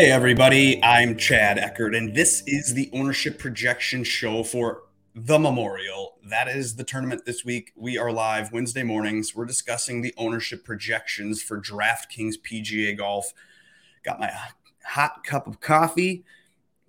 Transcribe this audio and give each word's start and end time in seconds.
Hey, 0.00 0.10
everybody, 0.10 0.82
I'm 0.82 1.18
Chad 1.18 1.58
Eckert, 1.58 1.94
and 1.94 2.14
this 2.14 2.42
is 2.46 2.72
the 2.72 2.88
ownership 2.94 3.38
projection 3.38 4.02
show 4.02 4.42
for 4.42 4.84
the 5.14 5.38
Memorial. 5.38 6.16
That 6.24 6.48
is 6.48 6.76
the 6.76 6.84
tournament 6.84 7.26
this 7.26 7.44
week. 7.44 7.72
We 7.76 7.98
are 7.98 8.10
live 8.10 8.50
Wednesday 8.50 8.82
mornings. 8.82 9.36
We're 9.36 9.44
discussing 9.44 10.00
the 10.00 10.14
ownership 10.16 10.64
projections 10.64 11.42
for 11.42 11.60
DraftKings 11.60 12.36
PGA 12.42 12.96
Golf. 12.96 13.34
Got 14.02 14.18
my 14.18 14.32
hot 14.86 15.22
cup 15.22 15.46
of 15.46 15.60
coffee. 15.60 16.24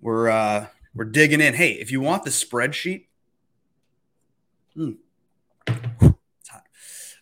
We're 0.00 0.30
uh, 0.30 0.68
we're 0.94 1.04
digging 1.04 1.42
in. 1.42 1.52
Hey, 1.52 1.72
if 1.72 1.92
you 1.92 2.00
want 2.00 2.24
the 2.24 2.30
spreadsheet, 2.30 3.08
hmm. 4.74 4.92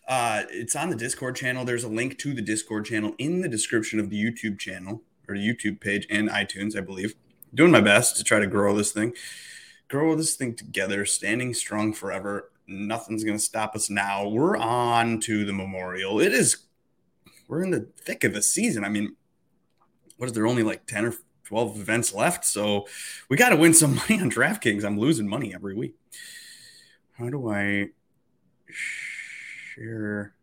Uh, 0.07 0.43
it's 0.49 0.75
on 0.75 0.89
the 0.89 0.95
Discord 0.95 1.35
channel. 1.35 1.65
There's 1.65 1.83
a 1.83 1.89
link 1.89 2.17
to 2.19 2.33
the 2.33 2.41
Discord 2.41 2.85
channel 2.85 3.13
in 3.17 3.41
the 3.41 3.49
description 3.49 3.99
of 3.99 4.09
the 4.09 4.23
YouTube 4.23 4.57
channel 4.57 5.03
or 5.31 5.35
YouTube 5.35 5.79
page 5.79 6.05
and 6.09 6.29
iTunes, 6.29 6.77
I 6.77 6.81
believe. 6.81 7.15
Doing 7.53 7.71
my 7.71 7.81
best 7.81 8.17
to 8.17 8.23
try 8.23 8.39
to 8.39 8.47
grow 8.47 8.75
this 8.75 8.91
thing, 8.91 9.13
grow 9.89 10.15
this 10.15 10.35
thing 10.35 10.55
together, 10.55 11.05
standing 11.05 11.53
strong 11.53 11.93
forever. 11.93 12.51
Nothing's 12.67 13.23
going 13.23 13.37
to 13.37 13.43
stop 13.43 13.75
us 13.75 13.89
now. 13.89 14.27
We're 14.27 14.57
on 14.57 15.19
to 15.21 15.43
the 15.45 15.53
memorial. 15.53 16.19
It 16.19 16.33
is, 16.33 16.57
we're 17.47 17.63
in 17.63 17.71
the 17.71 17.87
thick 17.97 18.23
of 18.23 18.33
the 18.33 18.41
season. 18.41 18.85
I 18.85 18.89
mean, 18.89 19.15
what 20.17 20.27
is 20.27 20.33
there 20.33 20.47
only 20.47 20.63
like 20.63 20.85
10 20.85 21.05
or 21.05 21.13
12 21.45 21.79
events 21.81 22.13
left? 22.13 22.45
So 22.45 22.87
we 23.29 23.35
got 23.35 23.49
to 23.49 23.57
win 23.57 23.73
some 23.73 23.95
money 24.09 24.21
on 24.21 24.31
DraftKings. 24.31 24.85
I'm 24.85 24.99
losing 24.99 25.27
money 25.27 25.53
every 25.53 25.75
week. 25.75 25.95
How 27.17 27.29
do 27.29 27.49
I 27.49 27.89
share? 28.67 30.33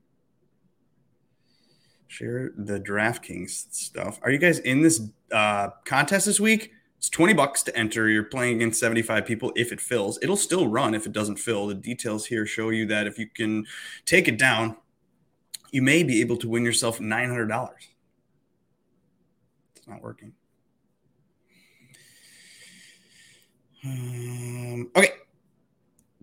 Share 2.18 2.50
the 2.56 2.80
DraftKings 2.80 3.72
stuff. 3.72 4.18
Are 4.22 4.30
you 4.30 4.38
guys 4.38 4.58
in 4.58 4.82
this 4.82 5.00
uh, 5.30 5.68
contest 5.84 6.26
this 6.26 6.40
week? 6.40 6.72
It's 6.96 7.08
20 7.08 7.32
bucks 7.32 7.62
to 7.62 7.76
enter. 7.76 8.08
You're 8.08 8.24
playing 8.24 8.56
against 8.56 8.80
75 8.80 9.24
people 9.24 9.52
if 9.54 9.70
it 9.70 9.80
fills. 9.80 10.18
It'll 10.20 10.36
still 10.36 10.66
run 10.66 10.94
if 10.94 11.06
it 11.06 11.12
doesn't 11.12 11.38
fill. 11.38 11.68
The 11.68 11.74
details 11.74 12.26
here 12.26 12.44
show 12.44 12.70
you 12.70 12.86
that 12.86 13.06
if 13.06 13.20
you 13.20 13.28
can 13.28 13.66
take 14.04 14.26
it 14.26 14.36
down, 14.36 14.76
you 15.70 15.80
may 15.80 16.02
be 16.02 16.20
able 16.20 16.36
to 16.38 16.48
win 16.48 16.64
yourself 16.64 16.98
$900. 16.98 17.70
It's 19.76 19.86
not 19.86 20.02
working. 20.02 20.32
Um, 23.84 24.90
okay. 24.96 25.12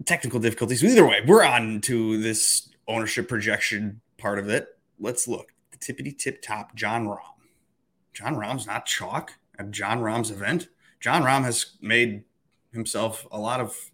Technical 0.03 0.41
difficulties. 0.41 0.83
Either 0.83 1.07
way, 1.07 1.21
we're 1.25 1.45
on 1.45 1.80
to 1.81 2.21
this 2.21 2.67
ownership 2.85 3.30
projection 3.30 4.02
part 4.17 4.39
of 4.39 4.49
it. 4.49 4.67
Let's 4.99 5.25
look 5.25 5.55
tippity 5.86 6.17
tip 6.17 6.41
top 6.41 6.75
Jon 6.75 7.08
Rahm. 7.08 7.19
Jon 8.14 8.36
Rahm's 8.36 8.66
not 8.66 8.86
chalk 8.86 9.33
at 9.59 9.72
Jon 9.72 10.00
Rahm's 10.00 10.31
event. 10.31 10.69
Jon 11.00 11.23
Rahm 11.23 11.44
has 11.44 11.77
made 11.81 12.23
himself 12.72 13.27
a 13.31 13.39
lot 13.39 13.59
of 13.59 13.92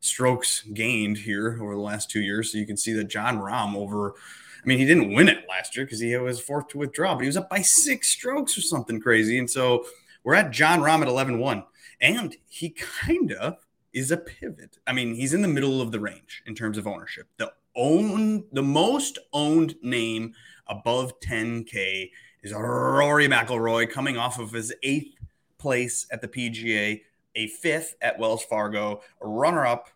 strokes 0.00 0.62
gained 0.74 1.18
here 1.18 1.58
over 1.62 1.74
the 1.74 1.80
last 1.80 2.10
two 2.10 2.20
years. 2.20 2.52
So 2.52 2.58
you 2.58 2.66
can 2.66 2.76
see 2.76 2.92
that 2.92 3.04
Jon 3.04 3.38
Rahm 3.38 3.74
over, 3.74 4.12
I 4.12 4.66
mean, 4.66 4.78
he 4.78 4.84
didn't 4.84 5.12
win 5.12 5.28
it 5.28 5.46
last 5.48 5.76
year 5.76 5.86
because 5.86 6.00
he 6.00 6.14
was 6.16 6.40
forced 6.40 6.68
to 6.70 6.78
withdraw, 6.78 7.14
but 7.14 7.22
he 7.22 7.26
was 7.26 7.36
up 7.36 7.50
by 7.50 7.62
six 7.62 8.08
strokes 8.08 8.56
or 8.56 8.60
something 8.60 9.00
crazy. 9.00 9.38
And 9.38 9.50
so 9.50 9.86
we're 10.22 10.34
at 10.34 10.50
Jon 10.50 10.80
Rahm 10.80 11.02
at 11.02 11.08
11 11.08 11.38
1. 11.38 11.64
And 12.00 12.36
he 12.48 12.70
kind 12.70 13.32
of 13.32 13.56
is 13.92 14.10
a 14.10 14.16
pivot. 14.16 14.78
I 14.86 14.92
mean, 14.92 15.14
he's 15.14 15.32
in 15.32 15.42
the 15.42 15.48
middle 15.48 15.80
of 15.80 15.90
the 15.90 16.00
range 16.00 16.42
in 16.46 16.54
terms 16.54 16.76
of 16.76 16.86
ownership. 16.86 17.28
The 17.38 17.52
own 17.76 18.44
the 18.52 18.62
most 18.62 19.18
owned 19.32 19.76
name 19.82 20.34
above 20.66 21.18
10K 21.20 22.10
is 22.42 22.52
Rory 22.52 23.28
McIlroy 23.28 23.90
coming 23.90 24.16
off 24.16 24.38
of 24.38 24.52
his 24.52 24.74
eighth 24.82 25.16
place 25.58 26.06
at 26.10 26.20
the 26.20 26.28
PGA, 26.28 27.02
a 27.34 27.46
fifth 27.48 27.96
at 28.00 28.18
Wells 28.18 28.44
Fargo, 28.44 29.00
a 29.20 29.26
runner 29.26 29.66
up 29.66 29.88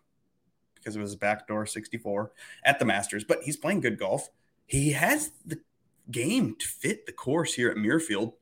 because 0.75 0.95
it 0.95 1.01
was 1.01 1.15
backdoor 1.15 1.65
64 1.65 2.31
at 2.63 2.79
the 2.79 2.85
Masters, 2.85 3.23
but 3.23 3.43
he's 3.43 3.57
playing 3.57 3.81
good 3.81 3.99
golf. 3.99 4.29
He 4.65 4.91
has 4.93 5.31
the 5.45 5.59
game 6.09 6.55
to 6.55 6.67
fit 6.67 7.05
the 7.05 7.11
course 7.11 7.53
here 7.53 7.69
at 7.69 7.77
Muirfield. 7.77 8.33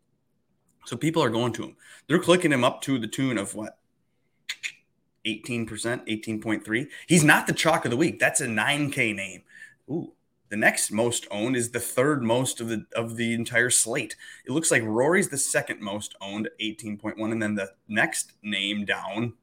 So 0.86 0.96
people 0.96 1.22
are 1.24 1.30
going 1.30 1.54
to 1.54 1.64
him. 1.64 1.76
They're 2.08 2.20
clicking 2.20 2.52
him 2.52 2.64
up 2.64 2.82
to 2.84 2.98
the 2.98 3.08
tune 3.08 3.38
of 3.38 3.56
what? 3.56 3.78
18%, 5.26 5.68
18.3. 5.68 6.88
He's 7.08 7.24
not 7.24 7.48
the 7.48 7.54
chalk 7.54 7.84
of 7.84 7.92
the 7.92 7.98
week. 7.98 8.20
That's 8.20 8.40
a 8.40 8.48
9K 8.48 9.14
name. 9.14 9.44
Ooh, 9.90 10.14
the 10.50 10.58
next 10.58 10.92
most 10.92 11.28
owned 11.30 11.56
is 11.56 11.72
the 11.72 11.80
third 11.80 12.24
most 12.24 12.62
of 12.62 12.70
the 12.70 12.86
of 12.96 13.18
the 13.18 13.34
entire 13.34 13.70
slate. 13.70 14.16
It 14.46 14.52
looks 14.52 14.72
like 14.72 14.84
Rory's 14.84 15.30
the 15.30 15.38
second 15.38 15.82
most 15.82 16.16
owned, 16.22 16.50
18.1, 16.62 17.32
and 17.32 17.42
then 17.42 17.56
the 17.56 17.72
next 17.88 18.34
name 18.42 18.86
down. 18.86 19.34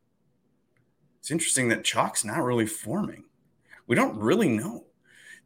It's 1.20 1.30
interesting 1.30 1.68
that 1.68 1.84
chalk's 1.84 2.24
not 2.24 2.42
really 2.42 2.66
forming. 2.66 3.24
We 3.86 3.96
don't 3.96 4.18
really 4.18 4.48
know. 4.48 4.84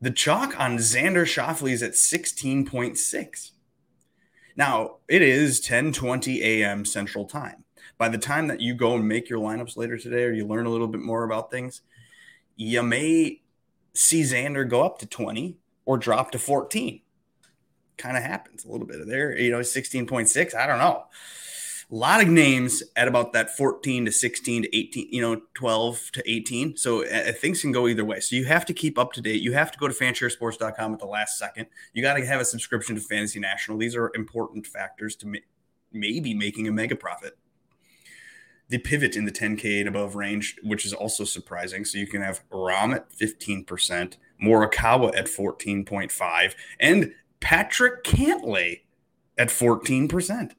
The 0.00 0.10
chalk 0.12 0.58
on 0.58 0.78
Xander 0.78 1.24
Schauffele 1.24 1.72
is 1.72 1.82
at 1.82 1.92
16.6. 1.92 3.50
Now, 4.56 4.96
it 5.08 5.22
is 5.22 5.60
10:20 5.60 6.40
a.m. 6.40 6.84
Central 6.84 7.24
Time. 7.24 7.64
By 7.96 8.08
the 8.08 8.18
time 8.18 8.46
that 8.48 8.60
you 8.60 8.74
go 8.74 8.94
and 8.94 9.08
make 9.08 9.28
your 9.28 9.40
lineups 9.40 9.76
later 9.76 9.98
today 9.98 10.24
or 10.24 10.32
you 10.32 10.46
learn 10.46 10.66
a 10.66 10.70
little 10.70 10.86
bit 10.86 11.00
more 11.00 11.24
about 11.24 11.50
things, 11.50 11.82
you 12.56 12.82
may 12.82 13.40
see 13.94 14.22
Xander 14.22 14.68
go 14.68 14.82
up 14.82 14.98
to 14.98 15.06
20 15.06 15.56
or 15.84 15.98
drop 15.98 16.30
to 16.32 16.38
14. 16.38 17.00
Kind 17.96 18.16
of 18.16 18.22
happens 18.22 18.64
a 18.64 18.70
little 18.70 18.86
bit 18.86 19.00
of 19.00 19.08
there, 19.08 19.36
you 19.36 19.50
know, 19.50 19.60
16.6. 19.60 20.54
I 20.54 20.66
don't 20.66 20.78
know. 20.78 21.04
A 21.90 21.94
lot 21.94 22.20
of 22.20 22.28
names 22.28 22.82
at 22.96 23.08
about 23.08 23.32
that 23.32 23.56
14 23.56 24.04
to 24.04 24.12
16 24.12 24.64
to 24.64 24.76
18, 24.76 25.08
you 25.10 25.22
know, 25.22 25.40
12 25.54 26.10
to 26.12 26.30
18. 26.30 26.76
So 26.76 27.06
uh, 27.06 27.32
things 27.32 27.62
can 27.62 27.72
go 27.72 27.88
either 27.88 28.04
way. 28.04 28.20
So 28.20 28.36
you 28.36 28.44
have 28.44 28.66
to 28.66 28.74
keep 28.74 28.98
up 28.98 29.14
to 29.14 29.22
date. 29.22 29.40
You 29.40 29.52
have 29.52 29.72
to 29.72 29.78
go 29.78 29.88
to 29.88 29.94
fansharesports.com 29.94 30.92
at 30.92 30.98
the 30.98 31.06
last 31.06 31.38
second. 31.38 31.66
You 31.94 32.02
got 32.02 32.14
to 32.14 32.26
have 32.26 32.42
a 32.42 32.44
subscription 32.44 32.94
to 32.96 33.00
Fantasy 33.00 33.40
National. 33.40 33.78
These 33.78 33.96
are 33.96 34.12
important 34.14 34.66
factors 34.66 35.16
to 35.16 35.26
ma- 35.26 35.38
maybe 35.90 36.34
making 36.34 36.68
a 36.68 36.72
mega 36.72 36.94
profit 36.94 37.38
the 38.68 38.78
pivot 38.78 39.16
in 39.16 39.24
the 39.24 39.32
10K 39.32 39.80
and 39.80 39.88
above 39.88 40.14
range, 40.14 40.56
which 40.62 40.84
is 40.84 40.92
also 40.92 41.24
surprising. 41.24 41.84
So 41.84 41.98
you 41.98 42.06
can 42.06 42.22
have 42.22 42.42
Rahm 42.50 42.94
at 42.94 43.10
15%, 43.10 44.16
Morikawa 44.42 45.16
at 45.16 45.26
14.5, 45.26 46.54
and 46.78 47.14
Patrick 47.40 48.04
Cantlay 48.04 48.80
at 49.36 49.48
14%. 49.48 50.52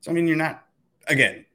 So 0.00 0.10
I 0.10 0.14
mean, 0.14 0.26
you're 0.26 0.36
not 0.36 0.66
again. 1.06 1.46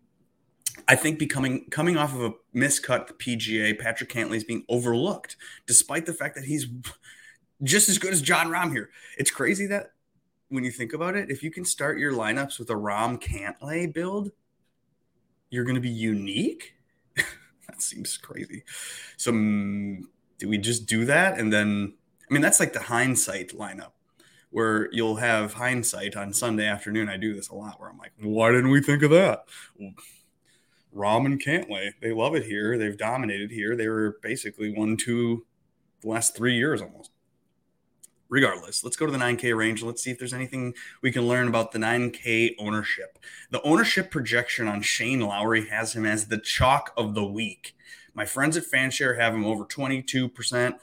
I 0.87 0.95
think 0.95 1.19
becoming 1.19 1.65
coming 1.69 1.97
off 1.97 2.15
of 2.15 2.21
a 2.21 2.33
miscut 2.55 3.11
PGA, 3.19 3.77
Patrick 3.77 4.09
Cantlay 4.09 4.37
is 4.37 4.43
being 4.43 4.65
overlooked, 4.69 5.35
despite 5.67 6.07
the 6.07 6.13
fact 6.13 6.35
that 6.35 6.45
he's 6.45 6.65
just 7.61 7.89
as 7.89 7.99
good 7.99 8.13
as 8.13 8.21
Jon 8.21 8.47
Rahm 8.47 8.71
here. 8.71 8.89
It's 9.17 9.29
crazy 9.29 9.67
that 9.67 9.91
when 10.47 10.63
you 10.63 10.71
think 10.71 10.93
about 10.93 11.15
it, 11.15 11.29
if 11.29 11.43
you 11.43 11.51
can 11.51 11.63
start 11.63 11.99
your 11.99 12.13
lineups 12.13 12.57
with 12.57 12.69
a 12.71 12.75
Rahm 12.75 13.21
Cantlay 13.21 13.93
build, 13.93 14.31
you're 15.49 15.63
going 15.63 15.75
to 15.75 15.81
be 15.81 15.89
unique. 15.89 16.75
that 17.15 17.81
seems 17.81 18.17
crazy. 18.17 18.63
So, 19.17 19.31
um, 19.31 20.09
do 20.37 20.47
we 20.47 20.57
just 20.57 20.85
do 20.85 21.05
that? 21.05 21.37
And 21.37 21.51
then, 21.51 21.93
I 22.29 22.33
mean, 22.33 22.41
that's 22.41 22.59
like 22.59 22.73
the 22.73 22.79
hindsight 22.79 23.49
lineup 23.49 23.91
where 24.51 24.89
you'll 24.91 25.17
have 25.17 25.53
hindsight 25.53 26.15
on 26.15 26.33
Sunday 26.33 26.65
afternoon. 26.65 27.09
I 27.09 27.17
do 27.17 27.33
this 27.33 27.49
a 27.49 27.55
lot 27.55 27.79
where 27.79 27.89
I'm 27.89 27.97
like, 27.97 28.13
why 28.19 28.51
didn't 28.51 28.71
we 28.71 28.81
think 28.81 29.03
of 29.03 29.11
that? 29.11 29.45
Well, 29.77 29.93
Rahm 30.95 31.25
and 31.25 31.43
Cantlay, 31.43 31.91
they 32.01 32.13
love 32.13 32.35
it 32.35 32.45
here. 32.45 32.77
They've 32.77 32.97
dominated 32.97 33.51
here. 33.51 33.75
They 33.75 33.87
were 33.87 34.17
basically 34.23 34.71
one, 34.71 34.97
two, 34.97 35.45
the 36.01 36.07
last 36.07 36.35
three 36.35 36.55
years 36.55 36.81
almost 36.81 37.11
regardless, 38.29 38.83
let's 38.83 38.95
go 38.95 39.05
to 39.05 39.11
the 39.11 39.17
9K 39.17 39.55
range. 39.57 39.83
Let's 39.83 40.01
see 40.01 40.11
if 40.11 40.19
there's 40.19 40.33
anything 40.33 40.73
we 41.01 41.11
can 41.11 41.27
learn 41.27 41.47
about 41.47 41.71
the 41.71 41.79
9K 41.79 42.55
ownership. 42.59 43.19
The 43.49 43.61
ownership 43.63 44.11
projection 44.11 44.67
on 44.67 44.81
Shane 44.81 45.19
Lowry 45.19 45.67
has 45.67 45.93
him 45.93 46.05
as 46.05 46.27
the 46.27 46.37
chalk 46.37 46.93
of 46.95 47.15
the 47.15 47.25
week. 47.25 47.75
My 48.13 48.25
friends 48.25 48.55
at 48.57 48.63
Fanshare 48.63 49.19
have 49.19 49.33
him 49.33 49.45
over 49.45 49.65
22%. 49.65 50.75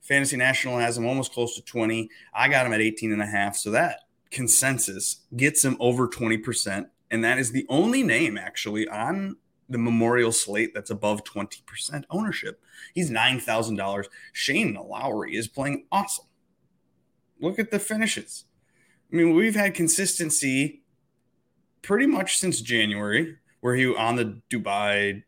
Fantasy 0.00 0.36
National 0.36 0.78
has 0.78 0.96
him 0.96 1.06
almost 1.06 1.32
close 1.32 1.54
to 1.56 1.62
20. 1.62 2.08
I 2.34 2.48
got 2.48 2.66
him 2.66 2.72
at 2.72 2.80
18 2.80 3.12
and 3.12 3.22
a 3.22 3.26
half. 3.26 3.56
So 3.56 3.70
that 3.70 4.00
consensus 4.30 5.22
gets 5.36 5.64
him 5.64 5.76
over 5.80 6.08
20%. 6.08 6.86
And 7.10 7.24
that 7.24 7.38
is 7.38 7.52
the 7.52 7.66
only 7.68 8.02
name 8.02 8.38
actually 8.38 8.88
on 8.88 9.36
the 9.68 9.78
memorial 9.78 10.32
slate 10.32 10.74
that's 10.74 10.90
above 10.90 11.22
20% 11.24 12.04
ownership. 12.10 12.60
He's 12.92 13.10
$9,000. 13.10 14.06
Shane 14.32 14.74
Lowry 14.74 15.36
is 15.36 15.46
playing 15.46 15.86
awesome. 15.92 16.24
Look 17.40 17.58
at 17.58 17.70
the 17.70 17.78
finishes. 17.78 18.44
I 19.12 19.16
mean, 19.16 19.34
we've 19.34 19.56
had 19.56 19.74
consistency 19.74 20.82
pretty 21.82 22.06
much 22.06 22.38
since 22.38 22.60
January, 22.60 23.36
where 23.60 23.74
he 23.74 23.94
on 23.94 24.16
the 24.16 24.40
Dubai, 24.50 25.22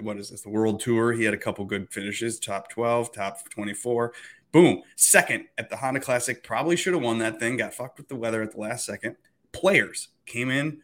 what 0.00 0.16
is 0.16 0.30
this, 0.30 0.42
the 0.42 0.48
World 0.50 0.80
Tour. 0.80 1.12
He 1.12 1.24
had 1.24 1.34
a 1.34 1.38
couple 1.38 1.64
good 1.64 1.92
finishes, 1.92 2.38
top 2.38 2.70
12, 2.70 3.12
top 3.12 3.48
24. 3.50 4.12
Boom. 4.52 4.82
Second 4.96 5.46
at 5.58 5.70
the 5.70 5.76
Honda 5.76 6.00
Classic. 6.00 6.42
Probably 6.42 6.76
should 6.76 6.94
have 6.94 7.02
won 7.02 7.18
that 7.18 7.40
thing. 7.40 7.56
Got 7.56 7.74
fucked 7.74 7.98
with 7.98 8.08
the 8.08 8.16
weather 8.16 8.42
at 8.42 8.52
the 8.52 8.60
last 8.60 8.84
second. 8.84 9.16
Players 9.52 10.08
came 10.26 10.50
in 10.50 10.82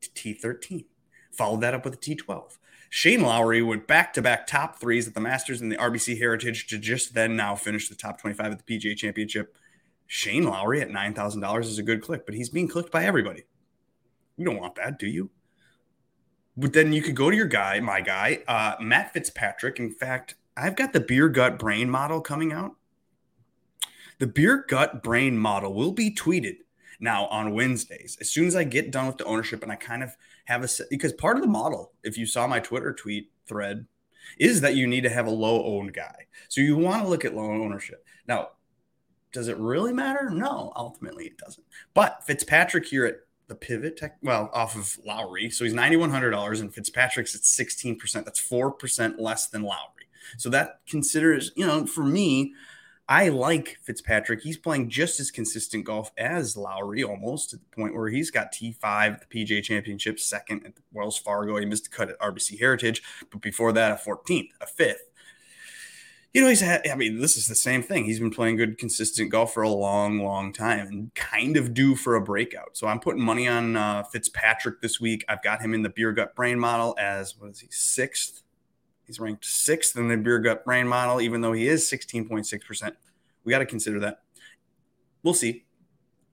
to 0.00 0.10
T13. 0.10 0.86
Followed 1.32 1.60
that 1.60 1.74
up 1.74 1.84
with 1.84 1.94
a 1.94 1.98
T12. 1.98 2.58
Shane 2.88 3.22
Lowry 3.22 3.60
went 3.60 3.86
back 3.86 4.12
to 4.14 4.22
back 4.22 4.46
top 4.46 4.78
threes 4.78 5.08
at 5.08 5.14
the 5.14 5.20
Masters 5.20 5.60
and 5.60 5.70
the 5.70 5.76
RBC 5.76 6.16
Heritage 6.16 6.68
to 6.68 6.78
just 6.78 7.12
then 7.12 7.34
now 7.36 7.56
finish 7.56 7.88
the 7.88 7.94
top 7.94 8.20
25 8.20 8.52
at 8.52 8.64
the 8.64 8.78
PGA 8.78 8.96
Championship. 8.96 9.56
Shane 10.06 10.44
Lowry 10.44 10.80
at 10.80 10.90
$9,000 10.90 11.60
is 11.60 11.78
a 11.78 11.82
good 11.82 12.02
click, 12.02 12.26
but 12.26 12.34
he's 12.34 12.50
being 12.50 12.68
clicked 12.68 12.92
by 12.92 13.04
everybody. 13.04 13.44
You 14.36 14.44
don't 14.44 14.60
want 14.60 14.74
that, 14.76 14.98
do 14.98 15.06
you? 15.06 15.30
But 16.56 16.72
then 16.72 16.92
you 16.92 17.02
could 17.02 17.16
go 17.16 17.30
to 17.30 17.36
your 17.36 17.46
guy, 17.46 17.80
my 17.80 18.00
guy, 18.00 18.42
uh, 18.46 18.76
Matt 18.80 19.12
Fitzpatrick. 19.12 19.80
In 19.80 19.90
fact, 19.90 20.36
I've 20.56 20.76
got 20.76 20.92
the 20.92 21.00
beer 21.00 21.28
gut 21.28 21.58
brain 21.58 21.90
model 21.90 22.20
coming 22.20 22.52
out. 22.52 22.76
The 24.18 24.26
beer 24.26 24.64
gut 24.68 25.02
brain 25.02 25.36
model 25.36 25.74
will 25.74 25.92
be 25.92 26.14
tweeted 26.14 26.58
now 27.00 27.26
on 27.26 27.54
Wednesdays. 27.54 28.16
As 28.20 28.30
soon 28.30 28.46
as 28.46 28.54
I 28.54 28.62
get 28.64 28.92
done 28.92 29.06
with 29.08 29.18
the 29.18 29.24
ownership 29.24 29.62
and 29.62 29.72
I 29.72 29.76
kind 29.76 30.02
of 30.02 30.16
have 30.44 30.62
a 30.62 30.68
because 30.90 31.12
part 31.12 31.36
of 31.36 31.42
the 31.42 31.48
model, 31.48 31.92
if 32.04 32.16
you 32.16 32.26
saw 32.26 32.46
my 32.46 32.60
Twitter 32.60 32.92
tweet 32.92 33.32
thread, 33.46 33.86
is 34.38 34.60
that 34.60 34.76
you 34.76 34.86
need 34.86 35.02
to 35.02 35.10
have 35.10 35.26
a 35.26 35.30
low 35.30 35.64
owned 35.64 35.92
guy. 35.92 36.26
So 36.48 36.60
you 36.60 36.76
want 36.76 37.02
to 37.02 37.08
look 37.08 37.24
at 37.24 37.34
low 37.34 37.50
ownership. 37.50 38.06
Now, 38.26 38.50
does 39.34 39.48
it 39.48 39.58
really 39.58 39.92
matter? 39.92 40.30
No, 40.30 40.72
ultimately 40.76 41.26
it 41.26 41.36
doesn't. 41.36 41.66
But 41.92 42.24
Fitzpatrick 42.24 42.86
here 42.86 43.04
at 43.04 43.16
the 43.48 43.54
pivot 43.54 43.98
tech, 43.98 44.16
well, 44.22 44.48
off 44.54 44.76
of 44.76 44.96
Lowry. 45.04 45.50
So 45.50 45.64
he's 45.64 45.74
$9,100 45.74 46.60
and 46.60 46.72
Fitzpatrick's 46.72 47.34
at 47.34 47.42
16%. 47.42 48.24
That's 48.24 48.40
4% 48.40 49.16
less 49.18 49.48
than 49.48 49.62
Lowry. 49.62 50.08
So 50.38 50.48
that 50.50 50.80
considers, 50.88 51.52
you 51.54 51.66
know, 51.66 51.84
for 51.84 52.04
me, 52.04 52.54
I 53.06 53.28
like 53.28 53.76
Fitzpatrick. 53.82 54.40
He's 54.40 54.56
playing 54.56 54.88
just 54.88 55.20
as 55.20 55.30
consistent 55.30 55.84
golf 55.84 56.10
as 56.16 56.56
Lowry, 56.56 57.04
almost 57.04 57.50
to 57.50 57.56
the 57.56 57.64
point 57.76 57.94
where 57.94 58.08
he's 58.08 58.30
got 58.30 58.54
T5, 58.54 59.20
the 59.20 59.44
PGA 59.44 59.62
Championship, 59.62 60.18
second 60.18 60.64
at 60.64 60.72
Wells 60.90 61.18
Fargo. 61.18 61.58
He 61.58 61.66
missed 61.66 61.88
a 61.88 61.90
cut 61.90 62.08
at 62.08 62.18
RBC 62.20 62.58
Heritage, 62.58 63.02
but 63.30 63.42
before 63.42 63.72
that, 63.72 63.92
a 63.92 63.96
14th, 63.96 64.48
a 64.62 64.66
fifth. 64.66 65.10
You 66.34 66.42
know, 66.42 66.48
he's 66.48 66.60
had, 66.60 66.86
I 66.88 66.96
mean, 66.96 67.20
this 67.20 67.36
is 67.36 67.46
the 67.46 67.54
same 67.54 67.82
thing. 67.82 68.04
He's 68.04 68.18
been 68.18 68.30
playing 68.30 68.56
good, 68.56 68.76
consistent 68.76 69.30
golf 69.30 69.54
for 69.54 69.62
a 69.62 69.68
long, 69.68 70.18
long 70.18 70.52
time 70.52 70.88
and 70.88 71.14
kind 71.14 71.56
of 71.56 71.72
due 71.72 71.94
for 71.94 72.16
a 72.16 72.20
breakout. 72.20 72.76
So 72.76 72.88
I'm 72.88 72.98
putting 72.98 73.22
money 73.22 73.46
on 73.46 73.76
uh, 73.76 74.02
Fitzpatrick 74.02 74.80
this 74.80 75.00
week. 75.00 75.24
I've 75.28 75.42
got 75.42 75.62
him 75.62 75.74
in 75.74 75.82
the 75.82 75.90
beer 75.90 76.12
gut 76.12 76.34
brain 76.34 76.58
model 76.58 76.96
as, 76.98 77.38
what 77.38 77.50
is 77.50 77.60
he, 77.60 77.68
sixth 77.70 78.42
He's 79.06 79.20
ranked 79.20 79.44
sixth 79.44 79.96
in 79.96 80.08
the 80.08 80.16
beer 80.16 80.38
gut 80.38 80.64
brain 80.64 80.88
model, 80.88 81.20
even 81.20 81.40
though 81.40 81.52
he 81.52 81.68
is 81.68 81.88
16.6%. 81.90 82.92
We 83.44 83.50
got 83.50 83.58
to 83.58 83.66
consider 83.66 84.00
that. 84.00 84.22
We'll 85.22 85.34
see. 85.34 85.64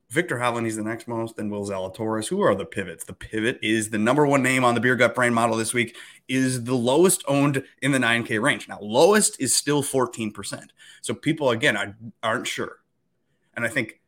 Viktor 0.09 0.37
Hovland, 0.37 0.65
he's 0.65 0.75
the 0.75 0.83
next 0.83 1.07
most, 1.07 1.37
then 1.37 1.49
Will 1.49 1.65
Zalatoris. 1.65 2.27
Who 2.27 2.41
are 2.41 2.53
the 2.53 2.65
pivots? 2.65 3.05
The 3.05 3.13
pivot 3.13 3.59
is 3.61 3.89
the 3.89 3.97
number 3.97 4.27
one 4.27 4.43
name 4.43 4.65
on 4.65 4.75
the 4.75 4.81
beer 4.81 4.97
gut 4.97 5.15
brain 5.15 5.33
model 5.33 5.55
this 5.55 5.73
week, 5.73 5.95
is 6.31 6.63
the 6.63 6.75
lowest 6.75 7.23
owned 7.27 7.63
in 7.81 7.91
the 7.91 7.99
9K 7.99 8.41
range. 8.41 8.67
Now, 8.67 8.79
lowest 8.81 9.39
is 9.39 9.55
still 9.55 9.83
14%. 9.83 10.67
So 11.01 11.13
people, 11.13 11.49
again, 11.49 11.95
aren't 12.23 12.47
sure. 12.47 12.77
And 13.55 13.65
I 13.65 13.67
think 13.67 14.01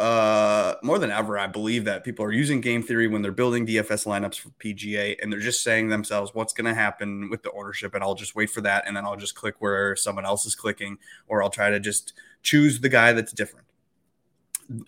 uh, 0.00 0.76
more 0.82 0.98
than 0.98 1.10
ever, 1.10 1.38
I 1.38 1.46
believe 1.46 1.84
that 1.84 2.04
people 2.04 2.24
are 2.24 2.32
using 2.32 2.62
game 2.62 2.82
theory 2.82 3.06
when 3.06 3.20
they're 3.20 3.32
building 3.32 3.66
DFS 3.66 4.06
lineups 4.06 4.38
for 4.38 4.48
PGA, 4.58 5.16
and 5.20 5.30
they're 5.30 5.40
just 5.40 5.62
saying 5.62 5.90
themselves, 5.90 6.34
"What's 6.34 6.54
going 6.54 6.64
to 6.64 6.74
happen 6.74 7.28
with 7.28 7.42
the 7.42 7.52
ownership?" 7.52 7.94
And 7.94 8.02
I'll 8.02 8.14
just 8.14 8.34
wait 8.34 8.48
for 8.48 8.62
that, 8.62 8.84
and 8.86 8.96
then 8.96 9.04
I'll 9.04 9.16
just 9.16 9.34
click 9.34 9.56
where 9.58 9.94
someone 9.96 10.24
else 10.24 10.46
is 10.46 10.54
clicking, 10.54 10.96
or 11.28 11.42
I'll 11.42 11.50
try 11.50 11.68
to 11.68 11.78
just 11.78 12.14
choose 12.42 12.80
the 12.80 12.88
guy 12.88 13.12
that's 13.12 13.32
different. 13.32 13.66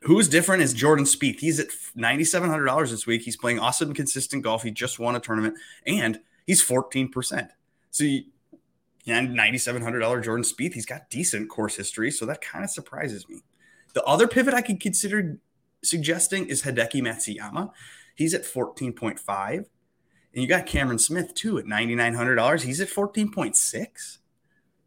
Who's 0.02 0.28
different 0.28 0.62
is 0.62 0.72
Jordan 0.72 1.04
Spieth. 1.04 1.40
He's 1.40 1.60
at 1.60 1.68
ninety 1.94 2.24
seven 2.24 2.48
hundred 2.48 2.64
dollars 2.64 2.90
this 2.90 3.06
week. 3.06 3.20
He's 3.20 3.36
playing 3.36 3.58
awesome, 3.58 3.92
consistent 3.92 4.42
golf. 4.42 4.62
He 4.62 4.70
just 4.70 4.98
won 4.98 5.14
a 5.14 5.20
tournament, 5.20 5.56
and 5.86 6.20
he's 6.46 6.62
fourteen 6.62 7.08
percent. 7.10 7.50
So. 7.90 8.04
You, 8.04 8.24
and 9.06 9.36
$9,700 9.36 10.22
Jordan 10.22 10.44
Spieth. 10.44 10.74
He's 10.74 10.86
got 10.86 11.10
decent 11.10 11.50
course 11.50 11.76
history, 11.76 12.10
so 12.10 12.24
that 12.26 12.40
kind 12.40 12.64
of 12.64 12.70
surprises 12.70 13.28
me. 13.28 13.42
The 13.94 14.04
other 14.04 14.28
pivot 14.28 14.54
I 14.54 14.62
could 14.62 14.80
consider 14.80 15.38
suggesting 15.82 16.46
is 16.46 16.62
Hideki 16.62 17.02
Matsuyama. 17.02 17.70
He's 18.14 18.34
at 18.34 18.44
14.5. 18.44 19.56
And 20.34 20.42
you 20.42 20.46
got 20.46 20.66
Cameron 20.66 20.98
Smith 20.98 21.34
too 21.34 21.58
at 21.58 21.66
$9,900. 21.66 22.62
He's 22.62 22.80
at 22.80 22.88
14.6. 22.88 24.18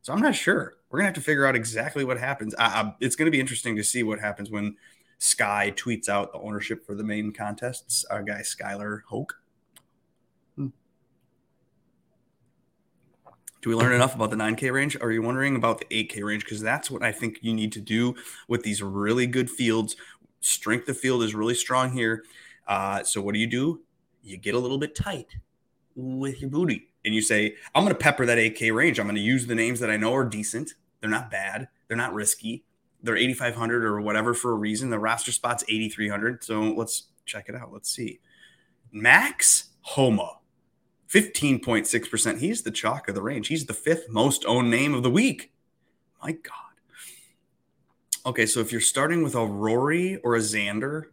So 0.02 0.14
I'm 0.14 0.22
not 0.22 0.36
sure. 0.36 0.76
We're 0.90 1.00
going 1.00 1.12
to 1.12 1.18
have 1.18 1.24
to 1.24 1.26
figure 1.26 1.46
out 1.46 1.56
exactly 1.56 2.04
what 2.04 2.20
happens. 2.20 2.56
I, 2.58 2.66
I, 2.66 2.94
it's 3.00 3.16
going 3.16 3.26
to 3.26 3.32
be 3.32 3.40
interesting 3.40 3.76
to 3.76 3.84
see 3.84 4.02
what 4.02 4.20
happens 4.20 4.50
when 4.50 4.78
Sky 5.18 5.74
tweets 5.76 6.10
out 6.10 6.32
the 6.32 6.40
ownership 6.40 6.86
for 6.86 6.96
the 6.96 7.04
main 7.04 7.32
contests. 7.32 8.06
Our 8.06 8.24
guy, 8.24 8.42
Skylar 8.42 9.02
Hoke. 9.08 9.36
Do 13.66 13.72
we 13.72 13.76
learn 13.78 13.94
enough 13.94 14.14
about 14.14 14.30
the 14.30 14.36
9K 14.36 14.72
range? 14.72 14.96
Are 15.02 15.12
you 15.12 15.24
wondering 15.24 15.56
about 15.56 15.80
the 15.80 15.86
8K 15.86 16.24
range? 16.24 16.44
Because 16.44 16.62
that's 16.62 16.92
what 16.92 17.02
I 17.02 17.12
think 17.12 17.40
you 17.42 17.52
need 17.52 17.72
to 17.72 17.82
do 17.82 18.14
with 18.48 18.62
these 18.62 18.84
really 18.84 19.26
good 19.26 19.50
fields. 19.50 19.96
Strength 20.40 20.88
of 20.88 21.00
field 21.00 21.24
is 21.24 21.34
really 21.34 21.56
strong 21.56 21.92
here. 21.92 22.26
Uh, 22.68 23.02
so 23.04 23.24
what 23.24 23.34
do 23.34 23.40
you 23.40 23.48
do? 23.48 23.82
You 24.22 24.38
get 24.38 24.54
a 24.54 24.60
little 24.60 24.78
bit 24.78 24.94
tight 24.94 25.36
with 25.96 26.42
your 26.42 26.52
booty 26.52 26.90
and 27.06 27.16
you 27.16 27.24
say, 27.24 27.56
I'm 27.74 27.84
going 27.84 27.92
to 27.92 27.98
pepper 27.98 28.24
that 28.28 28.38
8K 28.38 28.72
range. 28.72 29.00
I'm 29.00 29.08
going 29.08 29.16
to 29.16 29.22
use 29.22 29.48
the 29.48 29.56
names 29.56 29.80
that 29.80 29.90
I 29.90 29.98
know 29.98 30.14
are 30.14 30.26
decent. 30.26 30.76
They're 31.02 31.10
not 31.10 31.32
bad. 31.32 31.68
They're 31.88 31.98
not 31.98 32.14
risky. 32.14 32.66
They're 33.02 33.18
8,500 33.18 33.84
or 33.84 34.00
whatever 34.00 34.36
for 34.36 34.52
a 34.52 34.56
reason. 34.56 34.92
The 34.92 35.00
roster 35.00 35.32
spot's 35.32 35.64
8,300. 35.68 36.44
So 36.44 36.62
let's 36.62 37.08
check 37.26 37.50
it 37.50 37.56
out. 37.56 37.74
Let's 37.74 37.90
see. 37.90 38.20
Max 38.92 39.70
Homa 39.82 40.38
15.6%. 41.12 42.40
He's 42.40 42.64
the 42.64 42.72
chalk 42.72 43.08
of 43.08 43.16
the 43.16 43.22
range. 43.22 43.48
He's 43.48 43.66
the 43.66 43.74
fifth 43.74 44.10
most 44.10 44.46
owned 44.46 44.70
name 44.72 44.94
of 44.94 45.04
the 45.04 45.10
week. 45.10 45.52
My 46.22 46.32
God. 46.32 46.54
Okay, 48.26 48.48
so 48.48 48.60
if 48.60 48.72
you're 48.72 48.82
starting 48.82 49.24
with 49.24 49.36
a 49.36 49.46
Rory 49.46 50.18
or 50.18 50.36
a 50.36 50.40
Xander, 50.40 51.04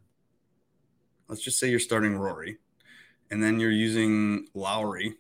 let's 1.29 1.43
just 1.43 1.59
say 1.59 1.69
you're 1.69 1.79
starting 1.79 2.17
Rory, 2.17 2.57
and 3.31 3.43
then 3.43 3.61
you're 3.61 3.71
using 3.71 4.47
Lowry, 4.55 5.19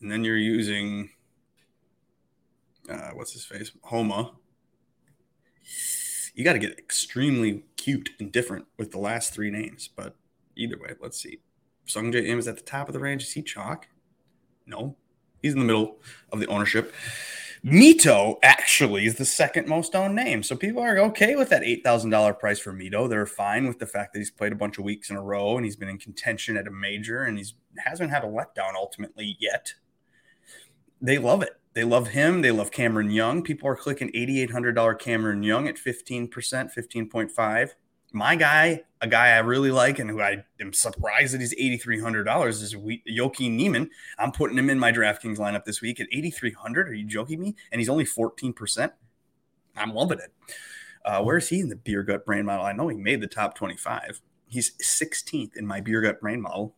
and 0.00 0.10
then 0.10 0.22
you're 0.22 0.36
using 0.36 1.10
uh, 2.88 3.10
what's 3.14 3.32
his 3.32 3.44
face, 3.44 3.72
Homa. 3.82 4.32
You 6.34 6.44
got 6.44 6.52
to 6.52 6.58
get 6.58 6.78
extremely 6.78 7.64
cute 7.76 8.10
and 8.20 8.30
different 8.30 8.66
with 8.76 8.92
the 8.92 8.98
last 8.98 9.32
three 9.32 9.50
names, 9.50 9.88
but 9.88 10.14
either 10.54 10.78
way, 10.78 10.94
let's 11.00 11.20
see. 11.20 11.40
Sungjae 11.86 12.26
Im 12.26 12.38
is 12.38 12.48
at 12.48 12.56
the 12.56 12.62
top 12.62 12.88
of 12.88 12.92
the 12.92 13.00
range. 13.00 13.22
Is 13.22 13.32
he 13.32 13.42
chalk? 13.42 13.88
No. 14.66 14.96
He's 15.42 15.52
in 15.52 15.60
the 15.60 15.64
middle 15.64 15.98
of 16.32 16.40
the 16.40 16.46
ownership. 16.46 16.92
Mito 17.64 18.36
actually 18.42 19.06
is 19.06 19.16
the 19.16 19.24
second 19.24 19.66
most 19.66 19.96
owned 19.96 20.14
name. 20.14 20.42
So 20.42 20.54
people 20.54 20.82
are 20.82 20.98
okay 20.98 21.34
with 21.34 21.48
that 21.48 21.62
$8,000 21.62 22.38
price 22.38 22.58
for 22.58 22.72
Mito. 22.72 23.08
They're 23.08 23.26
fine 23.26 23.66
with 23.66 23.78
the 23.78 23.86
fact 23.86 24.12
that 24.12 24.20
he's 24.20 24.30
played 24.30 24.52
a 24.52 24.56
bunch 24.56 24.78
of 24.78 24.84
weeks 24.84 25.10
in 25.10 25.16
a 25.16 25.22
row 25.22 25.56
and 25.56 25.64
he's 25.64 25.76
been 25.76 25.88
in 25.88 25.98
contention 25.98 26.56
at 26.56 26.68
a 26.68 26.70
major 26.70 27.24
and 27.24 27.38
he's 27.38 27.54
hasn't 27.78 28.10
had 28.10 28.24
a 28.24 28.28
letdown 28.28 28.74
ultimately 28.74 29.36
yet. 29.40 29.74
They 31.00 31.18
love 31.18 31.42
it. 31.42 31.60
They 31.74 31.84
love 31.84 32.08
him. 32.08 32.40
They 32.40 32.52
love 32.52 32.70
Cameron 32.70 33.10
Young. 33.10 33.42
People 33.42 33.68
are 33.68 33.76
clicking 33.76 34.10
$8,800 34.12 34.98
Cameron 34.98 35.42
Young 35.42 35.68
at 35.68 35.76
15%, 35.76 36.30
15.5 36.30 37.70
my 38.12 38.36
guy, 38.36 38.84
a 39.00 39.06
guy 39.06 39.28
I 39.28 39.38
really 39.38 39.70
like 39.70 39.98
and 39.98 40.08
who 40.08 40.20
I 40.20 40.44
am 40.60 40.72
surprised 40.72 41.34
that 41.34 41.40
he's 41.40 41.54
$8,300 41.54 42.48
is 42.48 42.76
Joaquin 42.76 43.56
Niemann. 43.56 43.90
I'm 44.18 44.32
putting 44.32 44.58
him 44.58 44.70
in 44.70 44.78
my 44.78 44.92
DraftKings 44.92 45.38
lineup 45.38 45.64
this 45.64 45.80
week 45.80 46.00
at 46.00 46.08
8,300. 46.12 46.88
Are 46.88 46.94
you 46.94 47.04
joking 47.04 47.40
me? 47.40 47.56
And 47.70 47.80
he's 47.80 47.88
only 47.88 48.04
14%. 48.04 48.92
I'm 49.76 49.92
loving 49.92 50.18
it. 50.18 50.32
Uh, 51.04 51.22
where 51.22 51.36
is 51.36 51.48
he 51.48 51.60
in 51.60 51.68
the 51.68 51.76
beer 51.76 52.02
gut 52.02 52.24
brain 52.24 52.46
model? 52.46 52.64
I 52.64 52.72
know 52.72 52.88
he 52.88 52.96
made 52.96 53.20
the 53.20 53.26
top 53.26 53.54
25. 53.54 54.20
He's 54.48 54.72
16th 54.78 55.56
in 55.56 55.66
my 55.66 55.80
beer 55.80 56.00
gut 56.00 56.20
brain 56.20 56.40
model. 56.40 56.74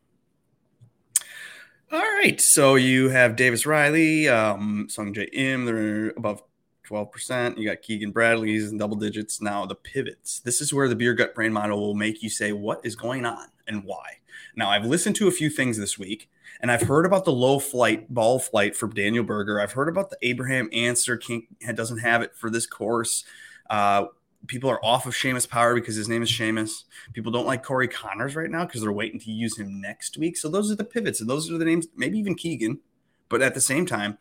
All 1.90 2.00
right. 2.00 2.38
So 2.40 2.74
you 2.74 3.08
have 3.08 3.36
Davis 3.36 3.64
Riley, 3.64 4.28
um, 4.28 4.88
Sungjae 4.90 5.28
Im. 5.32 5.64
They're 5.64 6.10
above 6.10 6.42
12%. 6.88 7.58
You 7.58 7.68
got 7.68 7.82
Keegan 7.82 8.12
Bradley's 8.12 8.70
in 8.70 8.78
double 8.78 8.96
digits. 8.96 9.40
Now, 9.40 9.66
the 9.66 9.74
pivots. 9.74 10.40
This 10.40 10.60
is 10.60 10.72
where 10.72 10.88
the 10.88 10.96
beer 10.96 11.14
gut 11.14 11.34
brain 11.34 11.52
model 11.52 11.80
will 11.80 11.94
make 11.94 12.22
you 12.22 12.30
say, 12.30 12.52
what 12.52 12.80
is 12.84 12.96
going 12.96 13.24
on 13.24 13.48
and 13.66 13.84
why? 13.84 14.18
Now, 14.56 14.70
I've 14.70 14.84
listened 14.84 15.16
to 15.16 15.28
a 15.28 15.32
few 15.32 15.50
things 15.50 15.78
this 15.78 15.98
week, 15.98 16.28
and 16.60 16.70
I've 16.70 16.82
heard 16.82 17.06
about 17.06 17.24
the 17.24 17.32
low 17.32 17.58
flight 17.58 18.12
ball 18.12 18.38
flight 18.38 18.76
for 18.76 18.88
Daniel 18.88 19.24
Berger. 19.24 19.60
I've 19.60 19.72
heard 19.72 19.88
about 19.88 20.10
the 20.10 20.18
Abraham 20.22 20.68
Ancer 20.72 21.16
King 21.16 21.46
doesn't 21.74 21.98
have 21.98 22.22
it 22.22 22.34
for 22.34 22.50
this 22.50 22.66
course. 22.66 23.24
Uh, 23.70 24.06
people 24.46 24.70
are 24.70 24.84
off 24.84 25.06
of 25.06 25.14
Seamus 25.14 25.48
Power 25.48 25.74
because 25.74 25.96
his 25.96 26.08
name 26.08 26.22
is 26.22 26.30
Seamus. 26.30 26.84
People 27.12 27.32
don't 27.32 27.46
like 27.46 27.62
Corey 27.62 27.88
Conners 27.88 28.34
right 28.34 28.50
now 28.50 28.64
because 28.64 28.80
they're 28.80 28.92
waiting 28.92 29.20
to 29.20 29.30
use 29.30 29.58
him 29.58 29.80
next 29.80 30.16
week. 30.16 30.36
So 30.36 30.48
those 30.48 30.70
are 30.70 30.76
the 30.76 30.84
pivots, 30.84 31.20
and 31.20 31.28
those 31.28 31.50
are 31.50 31.58
the 31.58 31.64
names, 31.64 31.86
maybe 31.96 32.18
even 32.18 32.34
Keegan. 32.34 32.80
But 33.28 33.42
at 33.42 33.54
the 33.54 33.60
same 33.60 33.84
time, 33.84 34.18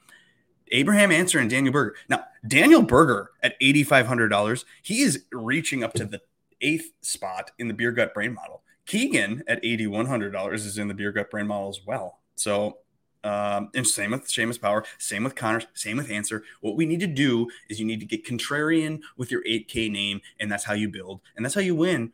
Abraham 0.71 1.11
Ancer 1.11 1.39
and 1.39 1.49
Daniel 1.49 1.73
Berger. 1.73 1.95
Now, 2.09 2.25
Daniel 2.47 2.81
Berger 2.81 3.31
at 3.43 3.59
$8,500, 3.59 4.65
he 4.81 5.01
is 5.01 5.25
reaching 5.31 5.83
up 5.83 5.93
to 5.93 6.05
the 6.05 6.21
eighth 6.61 6.91
spot 7.01 7.51
in 7.59 7.67
the 7.67 7.73
beer 7.73 7.91
gut 7.91 8.13
brain 8.13 8.33
model. 8.33 8.63
Keegan 8.85 9.43
at 9.47 9.61
$8,100 9.63 10.53
is 10.53 10.77
in 10.77 10.87
the 10.87 10.93
beer 10.93 11.11
gut 11.11 11.29
brain 11.29 11.47
model 11.47 11.69
as 11.69 11.81
well. 11.85 12.19
So, 12.35 12.77
um, 13.23 13.69
and 13.75 13.85
same 13.85 14.11
with 14.11 14.27
Seamus 14.27 14.61
Power, 14.61 14.85
same 14.97 15.23
with 15.23 15.35
Conners, 15.35 15.67
same 15.73 15.97
with 15.97 16.09
Ancer. 16.09 16.43
What 16.61 16.77
we 16.77 16.85
need 16.85 17.01
to 17.01 17.07
do 17.07 17.49
is 17.69 17.79
you 17.79 17.85
need 17.85 17.99
to 17.99 18.05
get 18.05 18.25
contrarian 18.25 19.01
with 19.17 19.31
your 19.31 19.43
8K 19.43 19.91
name, 19.91 20.21
and 20.39 20.51
that's 20.51 20.63
how 20.63 20.73
you 20.73 20.87
build, 20.87 21.21
and 21.35 21.43
that's 21.43 21.55
how 21.55 21.61
you 21.61 21.75
win 21.75 22.13